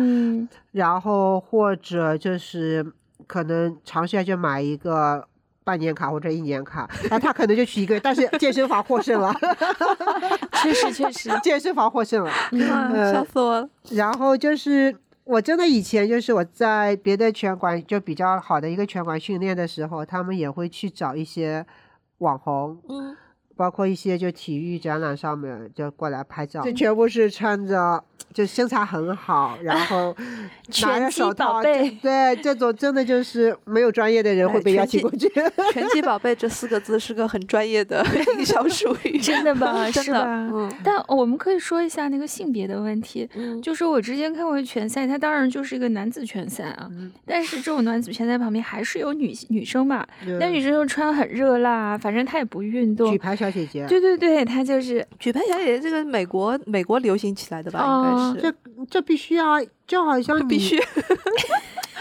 [0.72, 2.92] 然后或者就是
[3.32, 5.26] 可能尝试下就买一个。
[5.64, 9.32] 半年卡或者一年卡，那他可能就去一个，但是健身房获胜了，
[10.60, 12.32] 确实确实，健身房获胜了，
[13.12, 13.68] 笑死我了。
[13.92, 21.64] 然后就是我真的以前就是我在别的拳馆就比较好的一个拳馆训练的时候，他们也会去找一些
[22.18, 23.16] 网红，嗯，
[23.62, 28.02] 包括一些就体育展览上面就过来拍照，这全部是穿着。
[28.32, 30.16] 就身材很好，然 后
[30.82, 35.28] 拿着手套，对这种真的就是没有专业的人会被邀请过去。
[35.74, 38.02] 拳击宝贝这四个字是个很专业的
[38.38, 39.90] 营销术语，真的吗？
[39.90, 40.24] 是吧？
[40.50, 40.72] 嗯。
[40.82, 43.28] 但我们可以说一下那个性别的问题，
[43.62, 46.88] 就是我之前看过拳赛，它当然就是一个男子拳赛啊，
[47.26, 50.06] 但是这种男子拳赛旁边还是有女女生嘛，
[50.40, 53.10] 那女生就穿很热辣，反正她也不运动。
[53.10, 53.86] 举牌小姐姐。
[53.86, 57.84] 对对对，她就是举牌小姐姐，这个美国美国流行起来的吧？
[57.84, 58.52] 应该是。
[58.52, 60.80] 这这必须啊，就好像 必须。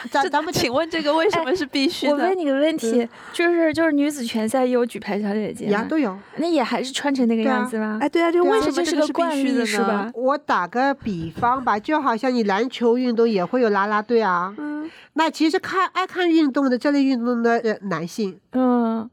[0.10, 2.14] 咱咱们请问这个为什么是必须的？
[2.14, 8.00] 我问你个问题，就是就是女子拳赛也有举牌小姐姐呀，都有，那也还是穿成那个样子吗？
[8.02, 10.12] 哎，对啊，就为什么这个是必须的呢？
[10.16, 19.08] 我打个比方吧，就好像你篮球运动也会有啦啦队啊，嗯，那其实看爱看运动的这类运动的男性，嗯。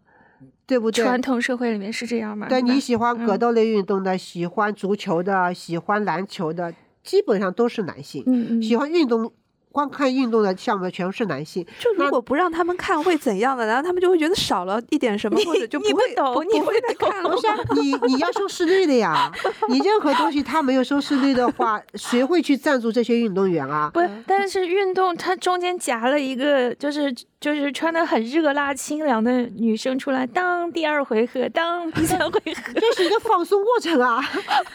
[0.69, 1.03] 对不对？
[1.03, 2.47] 传统社会里面是这样吗？
[2.47, 8.23] 对，你喜欢格斗类运动的，喜欢足球的，喜欢篮球的，基本上都是男性。
[8.27, 9.33] 嗯嗯，喜欢运动。
[9.71, 13.67] 光看运动的项目全部是男性，就如果不让他们看会怎样的？
[13.67, 17.23] 然后他们就会觉得少了一点什么，或者就不会懂你会看。
[17.23, 17.47] 不是
[17.81, 19.31] 你你要收视率的呀，
[19.69, 23.91] 你任何东西它没有收视率的话， 谁会去赞助这些运动员啊？
[23.93, 34.25] 不，但是运动它中间夹了一个，就是就是穿的很热辣清凉的女生出来，当第二回合，当第三回合， 这是一个放松过程啊。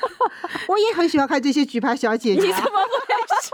[0.68, 2.42] 我也很喜欢看这些举牌小姐姐。
[2.48, 3.52] 你怎么回事？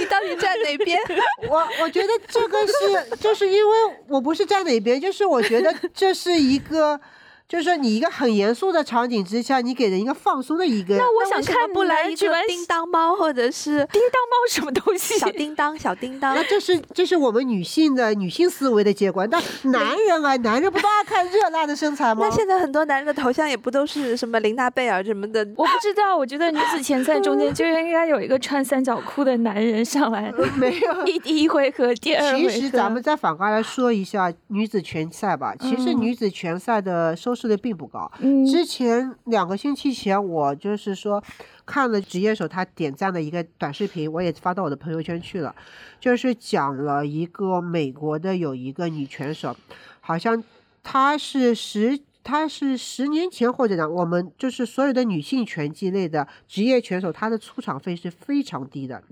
[0.00, 0.87] 你到底在哪边？
[1.48, 3.76] 我我觉得这个是，就是因为
[4.08, 7.00] 我不是站哪边，就是我觉得这是一个。
[7.48, 10.98] 就是说，你一个很严肃的场景之下，你给人一个放松的一个。
[10.98, 15.18] 那我想看不来一个叮当猫，或者是叮当猫什么东西？
[15.18, 16.34] 小叮当，小叮当。
[16.34, 19.26] 那这是这是我们女性的女性思维的结果。
[19.26, 22.28] 但男人啊，男人不都爱看热辣的身材吗？
[22.28, 25.40] 那现在很多男人的头像也不都是什么琳娜贝尔什么的？
[25.56, 30.30] 我不知道，我觉得女子前赛中间就应该有一个穿三角裤的男人上来。
[30.56, 31.04] 没有。
[31.06, 32.50] 第第一回合，第二回合。
[32.50, 35.54] 其实咱们再反过来说一下女子拳赛吧。
[35.58, 37.37] 其实女子拳赛的收。
[37.38, 38.10] 视率并不高。
[38.50, 41.22] 之前两个星期前，我就是说
[41.64, 45.54] 看了职业手他点赞的一个短视频，我也发到我的朋友圈去了，
[46.00, 49.56] 就是讲了一个美国的有一个女拳手，
[50.00, 50.42] 好像
[50.82, 52.00] 她是十。
[52.28, 59.02] 他是十年前或者呢，我们就是所有的女性拳击类的职业拳手，她的出场费是非常低的，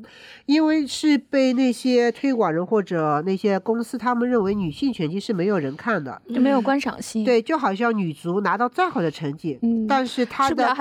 [0.45, 7.25] 因为是被那些推广人或者那些公司，他们认为女性拳击是没有人看的，就没有观赏性。
[7.25, 10.77] 对，就好像女足拿到再好的成绩，嗯，但是 她的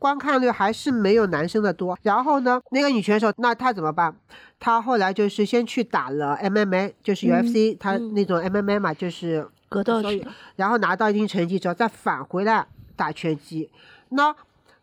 [0.00, 1.96] 观看率还是没有男生的多。
[2.02, 4.12] 然后呢，那个女拳手，那她怎么办？
[4.58, 9.46] 她后来就是先去打了 MMA，就是 UFC，她那种 MMA 嘛，就是。
[9.68, 10.00] 格斗，
[10.56, 13.70] 然后拿到一定成绩之后再返回来打拳击。
[14.10, 14.34] 那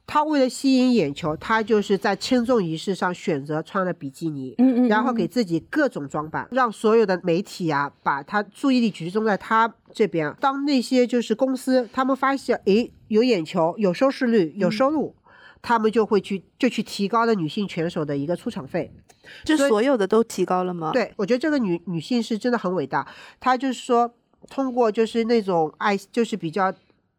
[0.05, 10.35] 他为了吸引眼球，他就是在称重仪式上选择穿了比基尼，嗯嗯，然后给自己各种装扮，让所有的媒体啊把他注意力集中在他这边。
[10.41, 15.15] 当那些就是公司他们发现，诶有眼球、有收视率、有收入，
[15.61, 18.91] 他们就会去就去提高了女性拳手的一个出场费。
[19.45, 20.91] 这所有的都提高了吗？
[20.91, 23.07] 对，我觉得这个女女性是真的很伟大。
[23.39, 24.13] 她就是说。
[24.49, 26.73] 通过就是那种爱，就是比较。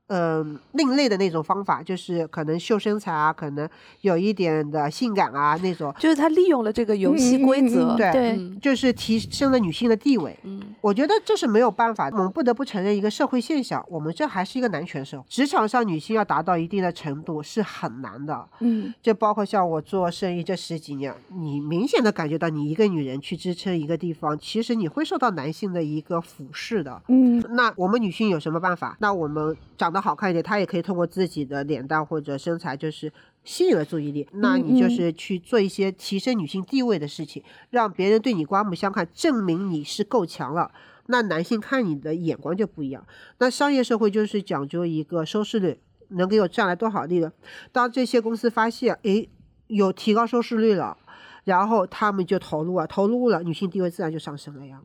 [0.09, 3.67] 嗯，另类的那种方法，就是可能秀身材啊，可能
[4.03, 5.95] 有一点的性感啊那种。
[5.99, 10.39] 就是他利用了这个游戏规则，对，就是提升了女性的地位。
[10.43, 18.47] 嗯，我觉得这是没有办法，我们不得不承认一个社会现象，我们这还是一个男权社会，职场上女性要达到一定的程度是很难的。
[18.61, 27.01] 嗯，就包括像我做生意这十几年，你明显的感觉到，你一个女人去支撑一个地方，其实你会受到男性的一个俯视的。
[27.09, 28.99] 嗯，那我们女性有什么办法？
[29.01, 29.95] 那我们长。
[30.05, 33.11] 得好看一点，他也可以通过自己的脸蛋或者身材，就是
[33.43, 34.29] 吸引了注意力。
[34.33, 40.71] 那你就是去做一些提升女性地位的事情，让别人对你刮目相看，证明你是够强了。
[41.07, 43.05] 那男性看你的眼光就不一样。
[43.39, 45.79] 那商业社会就是讲究一个收视率，
[46.09, 47.33] 能给我赚来多少利润。
[47.73, 49.29] 当这些公司发现，诶，
[49.67, 50.97] 有提高收视率了，
[51.45, 54.81] 然后他们就投入了，投入了，女性地位自然就上升了呀。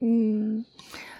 [0.00, 0.64] 嗯，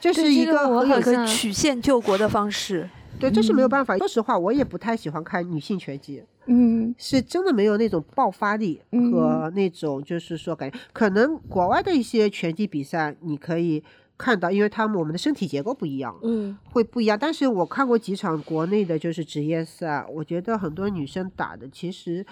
[0.01, 2.89] 这是一个我有个曲线救国的方式。
[3.19, 3.97] 对，这是没有办法。
[3.99, 6.23] 说实话，我也不太喜欢看女性拳击。
[6.47, 13.83] 嗯，是真的没有那种爆发力和那种，就是说感觉可能国外的一些拳击比赛，你可以
[14.19, 17.17] 看到，因为他们我们的身体结构不一样，嗯，会不一样。
[17.19, 22.27] 但是我看过几场国内的，就是职业赛，我觉得很多女生打的其实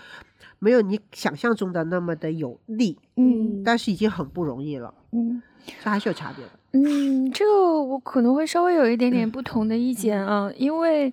[0.59, 5.41] 没有你想象中的那么的有力，嗯，但是已经很不容易了，嗯，
[5.83, 6.51] 这还是有差别的。
[6.73, 11.13] 嗯，这个我可能会稍微有一点点不同的意见啊，因为。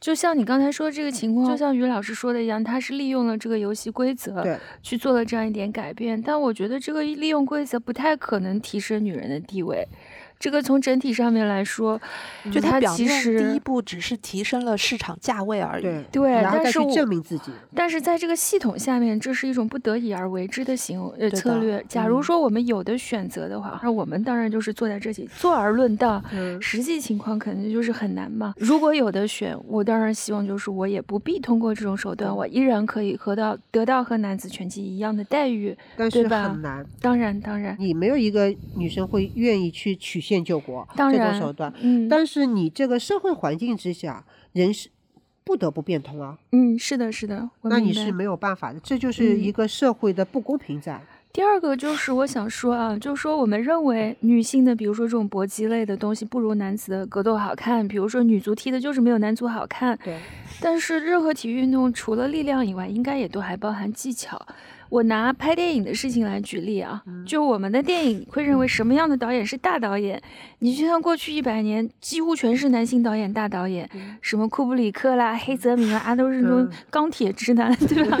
[0.00, 4.44] 就像你刚才说这个情况，就像于老师说的一样，他是利用了这个游戏规则，
[4.82, 6.20] 去做了这样一点改变。
[6.20, 9.88] 但我觉得这个利用规则不太可能提升女人的地位。
[10.38, 12.00] 这个从整体上面来说，
[12.52, 16.04] 就它其实第一步只是提升了市场价位而已。
[16.12, 17.50] 对，但是证明自己。
[17.74, 21.82] 但是在这个系统下面，这是一种不得已而为之的行呃策略。
[21.88, 26.22] 假如说我们有的选择的话，那我们当然就是坐在这里坐而论道。
[26.60, 28.54] 实际情况肯定就是很难嘛。
[28.58, 36.84] 如果有的选，我当然希望就是我也不必通过这种手段，我依然可以得到得到和男子拳击一样的待遇，但是很难。
[37.00, 44.88] 当然，当然，你没有一个女生会愿意去曲线救国这种手段，嗯，但是你这个社会环境之下，人是
[45.44, 51.00] 不得不变通啊，嗯，是的，是的，那你是没有办法的，这就是一个社会的不公平在。
[51.34, 60.18] 第二个就是我想说啊，就是说我们认为女性的，比如说这种搏击类的东西不如男子的格斗好看，比如说女足踢的就是没有男足好看，对。
[60.60, 64.40] 但是任何体育运动除了力量以外，应该也都还包含技巧。
[64.94, 70.22] 我拿拍电影的事情来举例啊，就我们的电影会认为什么样的导演是大导演？
[70.60, 73.90] 你就像过去一百年几乎全是男性导演大导演，
[74.20, 78.16] 什么库布里克啦、黑泽明啊，都是那种钢铁直男，对吧？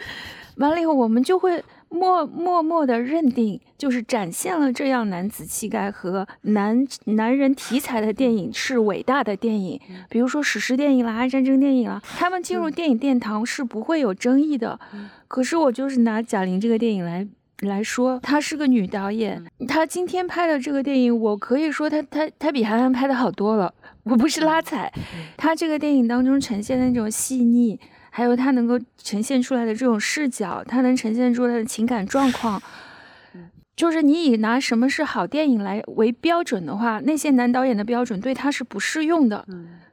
[0.56, 1.62] 完了以后，我们就会。
[1.88, 14.78] 默默默的认定，就是展现了这样男子气概和男男人题材的电影是伟大的电影，比如说史诗电影啦、战争电影啦，他们进入电影殿堂是不会有争议的。
[15.28, 17.26] 可是我就是拿贾玲这个电影来
[17.60, 23.72] 来说，她是个女导演，她今天拍的这个电影，我可以说她她她比韩寒拍的好多了。
[24.04, 24.92] 我不是拉踩，
[25.36, 27.78] 她这个电影当中呈现的那种细腻。
[28.16, 32.62] 还有他能够呈现出来的这种视角，他能呈现出来的情感状况，
[33.74, 39.44] 就是你以拿什么是好电影来为标准的话，那些男导演的标准对他是不适用的。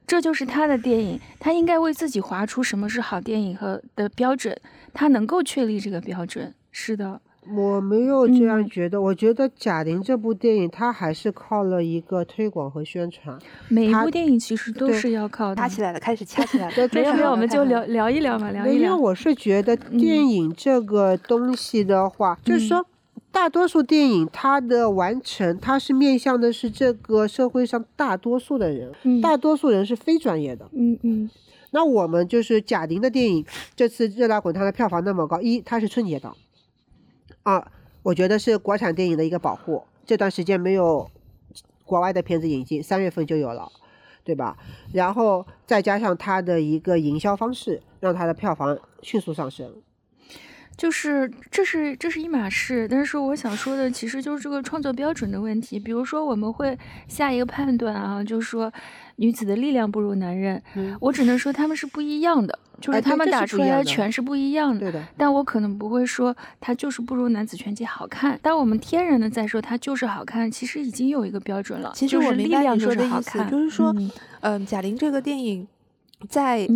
[0.06, 4.56] 这就是他的电影，他应该为自己划出什么是好电影和的标准，
[4.94, 6.54] 他能够确立这个标准。
[6.72, 7.20] 是的。
[7.50, 13.38] 我没有这样觉得，我觉得贾玲这部电影，它还是靠了一个推广和宣传。
[13.68, 16.90] 每一部电影其实都是要靠搭起来了，开始掐起来 了。
[16.94, 18.78] 没有没有，我们就聊聊一聊嘛，聊一聊。
[18.78, 22.86] 因为我是觉得电影这个东西的话，就是说，
[23.32, 30.70] 大多数电影它的完成，它是面向的是这个社会上大多数的人，大多数人是非专业的。
[30.74, 31.30] 嗯嗯。
[31.72, 33.44] 那我们就是贾玲的电影，
[33.76, 36.36] 这次《热辣滚烫》的票房那么高，一它是春节档。
[37.44, 37.72] 啊，
[38.04, 39.84] 我觉得是国产电影的一个保护。
[40.06, 41.10] 这段时间没有
[41.86, 43.72] 国外的片子引进，三月份就有了，
[44.24, 44.58] 对吧？
[44.94, 49.74] 然后再加上它的一个营销方式，让它的票房迅速上升。
[50.78, 55.78] 就是这是这是一码事，但是我想说的其实就是这个创作标准的问题。
[55.78, 56.78] 比如说，我们会
[57.08, 58.72] 下一个判断啊，就是说
[59.22, 60.62] 女子的力量不如男人，
[61.00, 62.58] 我只能说他们是不一样的。
[62.82, 65.08] 就是他们打出来的拳是不一样的，对的。
[65.16, 68.40] 但我可能不会说他就是不如男子拳击好看。
[68.42, 71.92] 但我们天然的在说他就是好看，其实已经有一个标准了。
[71.94, 73.96] 其实我明白你说的意思，就是说，
[74.40, 75.68] 嗯，贾玲这个电影。
[76.28, 76.68] 在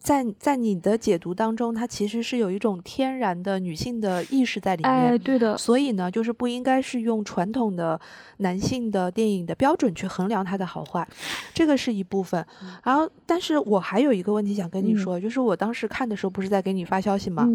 [0.00, 4.92] 在在你的解读当中，它其实是有一种天然的女性的意识在里面。
[4.92, 5.58] 哎，对的。
[5.58, 8.00] 所以呢，就是不应该是用传统的
[8.38, 11.06] 男性的电影的标准去衡量它的好坏，
[11.52, 12.44] 这个是一部分。
[12.82, 17.48] 然后，但是我还有一个问题想跟你说，就是我当时看的时候不是在给你发消息吗？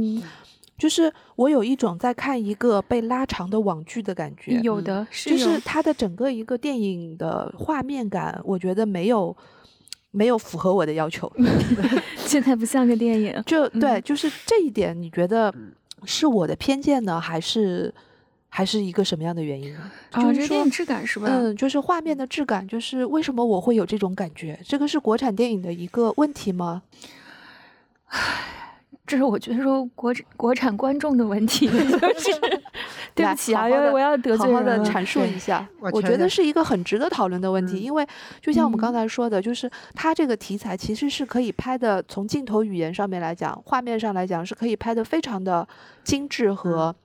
[0.78, 4.60] 就是我有一种在看一个被拉长的网剧的感觉。
[4.62, 9.36] 有的是，就是它的整个一个电影的画面感，我觉得没有。
[10.14, 11.30] 没有符合我的要求，
[12.26, 13.34] 这才不像个电影。
[13.46, 15.54] 就对，就是这一点，你觉得
[16.06, 17.94] 是我的偏见呢，还是
[18.48, 19.92] 还是一个什么样的原因呢？
[20.12, 21.28] 就是电影质感是吧？
[21.30, 24.58] 嗯，就是画面的质感，就是为什么我会有这种感觉？
[24.66, 26.84] 这个是国产电影的一个问题吗？
[28.08, 28.50] 唉。
[29.06, 32.63] 这是我觉得说国国产观众的问题， 就是
[33.16, 38.08] 对不起啊，因为我要得罪好好的阐述一下，我觉得是一个很值得讨论的问题，因为
[38.42, 45.68] 就像我们刚才说的，就是它这个题材其实是可以拍的，从镜头语言上面来讲，画面上来讲是可以拍的非常的
[46.04, 46.96] 精致和。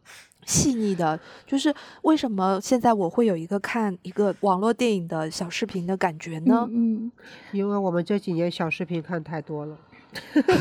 [0.46, 1.18] 细腻的。
[1.46, 6.66] 就是为什么现在我会有一个看一个网络电影的小视频的感觉呢？
[6.72, 7.12] 嗯，
[7.52, 9.76] 因为我们这几年小视频看太多了。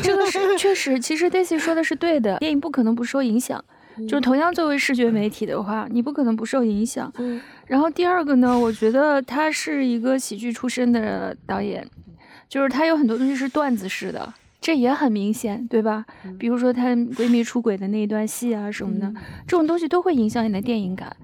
[0.03, 3.63] 这个是 确实，其实 Daisy 说的是对的，电影不可能不受影响。
[4.07, 7.11] 就同样作为视觉媒体的话，你不可能不受影响。
[7.17, 7.39] 嗯。
[7.65, 11.87] 然后第二个呢，我觉得他是一个喜剧出身的导演，
[12.49, 16.05] 就是他有很多东西是段子式的，这也很明显，对吧？
[16.39, 19.13] 比如说她闺蜜出轨的那一段戏啊什么的，
[19.47, 21.15] 这种东西都会影响你的电影感。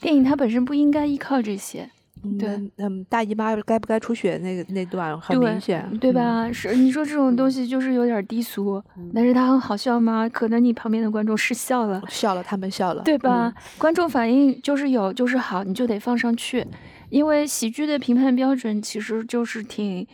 [0.00, 1.90] 电影它本身不应该依靠这些。
[2.38, 2.48] 对，
[2.78, 6.50] 嗯，大姨妈该不该出血那个那段很明显，对吧？
[6.52, 8.82] 是你说这种东西就是有点低俗，
[9.14, 10.28] 但是它很好笑吗？
[10.28, 13.52] 可能你旁边的观众是笑了， 笑了，他们笑了， 对吧？
[13.78, 16.66] 观众反应就是有就是好，你就得放上去，
[17.10, 20.06] 因为喜剧的评判标准其实就是挺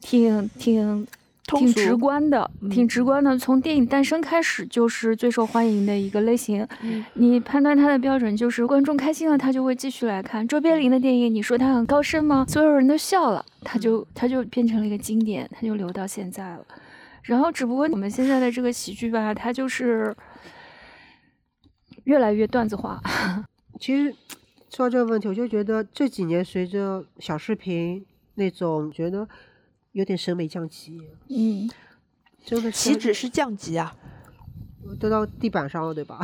[0.00, 1.06] 挺挺。
[1.46, 3.38] 挺直观的，挺直观的。
[3.38, 6.66] 从电影诞生开始，就是最受欢迎的一个类型。
[7.14, 10.46] 你判断它的标准就是观众开心了，他就会继续来看。
[10.46, 12.44] 卓别林的电影，你说他很高深吗？
[12.48, 16.66] 所有人都笑了，他就他就变成了一个经典，他就留到现在了。
[17.22, 20.12] 然后，只不过我们现在的这个喜剧吧，它就是
[22.04, 23.00] 越来越段子化。
[23.78, 24.12] 其实
[24.68, 28.04] 说到这个问题，我就觉得这几年随着小视频
[28.34, 29.28] 那种觉得。
[29.96, 31.70] 有点审美降级，嗯，
[32.44, 33.96] 真的岂止是降级啊，
[35.00, 36.20] 都到地板上了，对吧？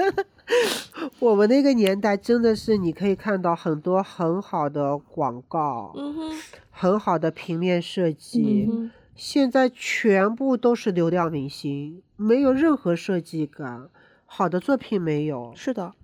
[1.18, 8.68] 我们那个年代真的是你可以看到很多很好的广告，嗯哼，很好的平面设计，
[9.14, 13.88] 现在全部都是流量明星，没有任何设计感，
[14.26, 15.54] 好的作品没有。
[15.56, 15.94] 是的，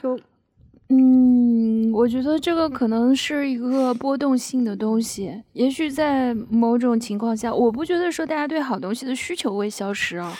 [0.00, 0.20] 就。
[0.88, 5.42] 嗯，我觉得这个可能是一个波动性的东西。
[5.52, 10.32] 也许在某种情况下，我不觉得说大家对好东西的需求会消失啊。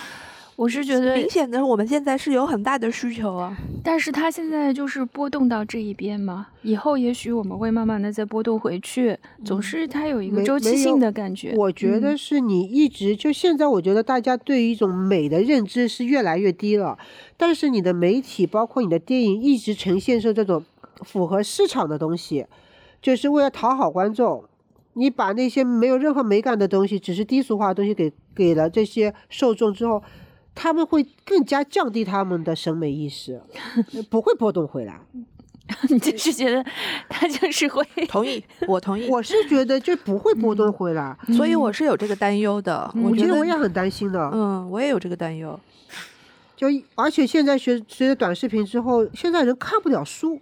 [0.57, 3.55] 我是觉得明显的，我们现在是有很大的需求啊，
[3.85, 11.55] 但是它现在就是波动到这一边嘛，以后也许我们会慢慢的再波动回去，总是它有一个周期性的感觉。
[11.55, 16.97] 我觉得是你一直就现在，我觉得大家对于一种美的认知是越来越低了，
[17.37, 20.65] 但是你的媒体包括你的电影一直呈现出这种
[21.03, 22.47] 符合市场的东西，
[23.03, 24.45] 就是为了讨好观众，
[24.95, 30.03] 你把那些没有任何美感的东西，只是低俗化的东西给给了这些受众之后。
[30.57, 33.41] 他们会更加降低他们的审美意识，
[34.11, 35.01] 不会波动回来。
[35.91, 36.65] 你就是觉得
[37.09, 39.09] 他就是会 同意，我同意。
[39.09, 42.89] 我是觉得就不会波动回来，所以我是有这个担忧的。
[43.03, 44.31] 我觉得我也很担心的。
[44.33, 45.59] 嗯，我也有这个担忧。
[46.55, 50.41] 就而且现在学随着短视频之后，现在人看不了书。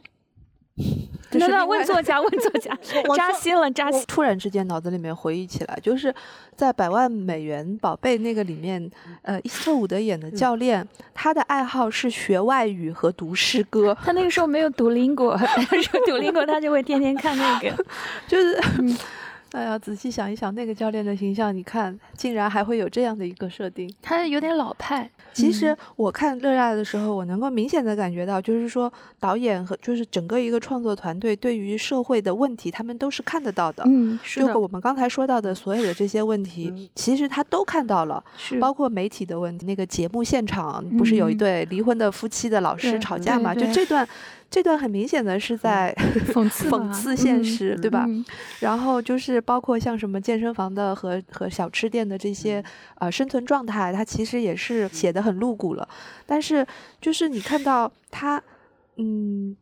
[1.36, 2.76] 那那问作家，问作家，
[3.16, 4.02] 扎心了，扎心。
[4.06, 6.14] 突然之间脑子里面回忆起来，就是
[6.56, 8.90] 在《百万美元宝贝》那个里面，
[9.22, 13.96] 呃，伊斯特伍德演的教练，他的爱好是学外语和读诗歌。
[14.04, 17.70] 他那个时候没有读林果，说读林果，他就会天天看那个，
[18.26, 18.58] 就是。
[19.54, 25.08] 哎呀，仔细想一想，那个教练的形象，你看，竟然还会有这样的一个设定，他有点老派。
[25.32, 33.84] 其实我看《热辣》的时候，我能够明显的感觉到，就是说导演和就是整个一个创作团队对于社会的问题，他们都是看得到的。
[33.86, 39.64] 嗯，就我们刚才说到的所有的这些问题，其实他都看到了，是包括媒体的问题。
[39.66, 43.54] 那个节目现场不是有一对离婚的夫妻的老师吵架嘛？
[43.54, 44.04] 就这段。
[44.54, 45.92] 这段很明显的是在
[46.32, 48.06] 讽刺讽刺现实，对吧？
[48.60, 52.62] 然后就是包括像什么健身房的和和小吃店的这些
[53.00, 55.88] 呃生存状态，它其实也是写的很露骨了。
[56.24, 56.64] 但是
[57.00, 58.40] 就是你看到他，
[58.94, 59.56] 嗯，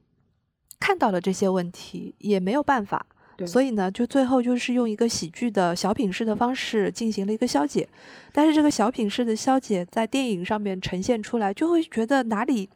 [0.79, 3.07] 看到了这些问题也没有办法，
[3.47, 7.89] 所以呢，就最后就是用一个喜剧的小品式的方式进行了一个消解。
[8.31, 12.69] 但是这个小品式的消解在电影上面呈现出来，就会觉得哪里。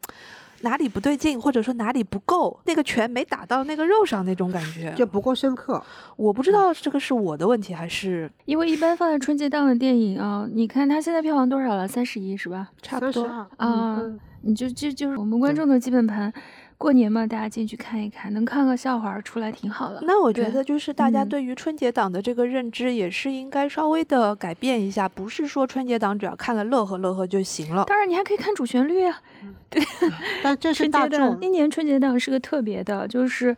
[0.61, 5.81] 哪里不对劲，或者说哪里不够，那个拳没打到那个肉上那种感觉就不够深刻。
[6.15, 11.87] 我不知道这个是我的问题还是因为一般放在春节档的电影啊，你看它现在票房多少了？
[11.87, 12.69] 三十亿是吧？
[12.81, 13.25] 差不多
[13.57, 14.01] 啊，
[14.41, 16.33] 你就就就是我们观众的基本盘。
[16.77, 19.99] 过年嘛，大家进去看一看，能看个笑话出来挺好的。
[20.03, 27.85] 那我觉得就是大家对于春节档的这个认知也是应该稍微的改变一下，不是说春节档只要看了乐呵乐呵就行了。
[27.85, 29.21] 当然，你还可以看主旋律啊。
[29.69, 29.83] 对
[30.43, 31.39] 但这是大众。
[31.39, 33.55] 今年春节档是个特别的，就是。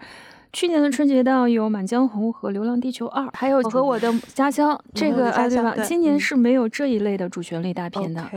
[0.52, 5.76] 去年的春节档有《满江红》和《流浪地球二》，还有和我的家乡这个啊，对吧？
[5.84, 8.28] 今年是没有这一类的主旋律大片的，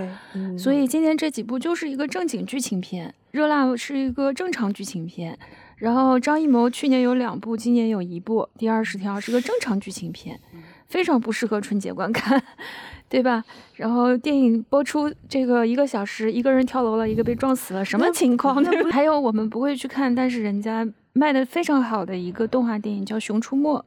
[0.58, 5.36] 所以今年这几部就是一个正经剧情片，《热辣》是一个正常剧情片，
[5.76, 10.38] 然后张艺谋去年有两部，今年有一部，《第二十条》是个正常剧情片。
[10.86, 12.42] 非常不适合春节观看，
[13.08, 13.42] 对吧？
[13.76, 18.62] 然后电影播出这个一个小时，一个人跳楼了，一个被撞死了，什么情况？
[18.92, 23.78] 还有我们不会去看，但是人家卖的非常好的一个动画电影叫《熊出没》，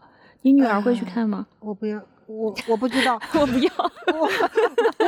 [0.42, 1.46] 你女儿会去看吗？
[1.60, 2.02] 我不要。
[2.28, 3.72] 我我不知道，我不要，
[4.14, 4.30] 我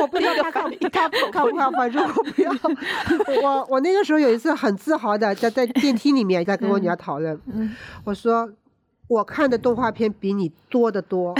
[0.00, 1.16] 我不知道他 看他看不
[1.56, 2.52] 看，反正我不要。
[3.42, 7.38] 我我那个时候有一次很自豪的在在电梯里面在跟我女儿讨论，
[8.04, 8.48] 我说。
[9.08, 11.34] 我看的动画片比你多得多，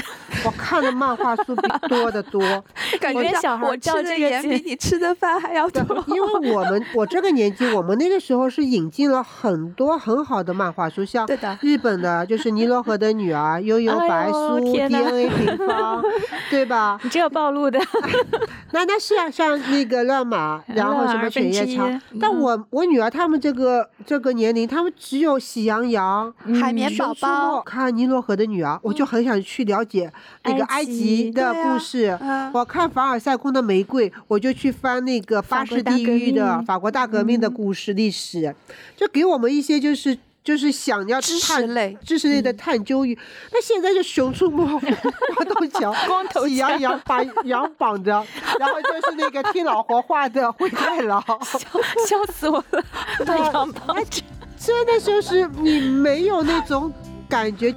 [0.45, 2.41] 我看的漫画书比多得多。
[2.99, 5.83] 感觉小孩吃的盐比你吃的饭还要多。
[6.07, 11.29] 因为我们我这个年纪，我们那个时候是引进了很多很好的漫画书，像
[11.61, 14.59] 日本的，就是《尼罗河的女儿》《悠悠白书》
[14.89, 16.01] 《DNA 平方
[16.51, 16.99] 》，对吧？
[17.05, 17.79] 你这个暴露的。
[18.73, 22.01] 那那是啊，像那个乱马，然后什么犬夜叉。
[22.19, 27.58] 但我我女儿他们这个这个年龄，他们只有喜羊羊、海绵宝宝。
[27.63, 30.13] 看尼罗河的女儿，我就很想去了解
[30.45, 32.19] 那个埃及的故事。
[32.53, 38.55] 我看凡尔赛宫的玫瑰，我就去翻那个巴士地狱的法国大革命的故事历史，
[38.97, 43.19] 就给我们一些就是就是想要知识类知识类的探究欲。
[43.53, 44.65] 那现在就熊出没、
[45.37, 48.25] 光头强、光头羊羊把羊绑着，
[48.59, 51.59] 然后就是那个听老活话的 灰太狼，笑
[52.07, 52.83] 笑死我了，
[53.27, 54.23] 把羊绑着，
[54.59, 56.91] 真的就是你没有那种。
[57.29, 57.75] 感觉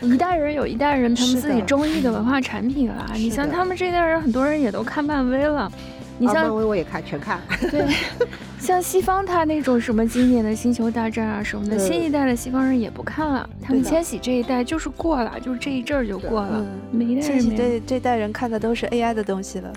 [0.00, 3.10] 一代人有一代人他们自己中意的文化产品了。
[3.14, 5.70] 你像他们这代人，很多人也都看漫威了。
[6.18, 7.40] 你像漫威我也看，全看。
[7.70, 7.86] 对，
[8.58, 13.48] 像西方他那种什么经典的星球大战啊什么的，新一代的西方人也不看了。
[13.62, 16.64] 他们千禧这一代就是过了，就是这一阵儿就过了。
[16.90, 19.72] 每一代人千禧这这代人看的都是 AI 的东西了。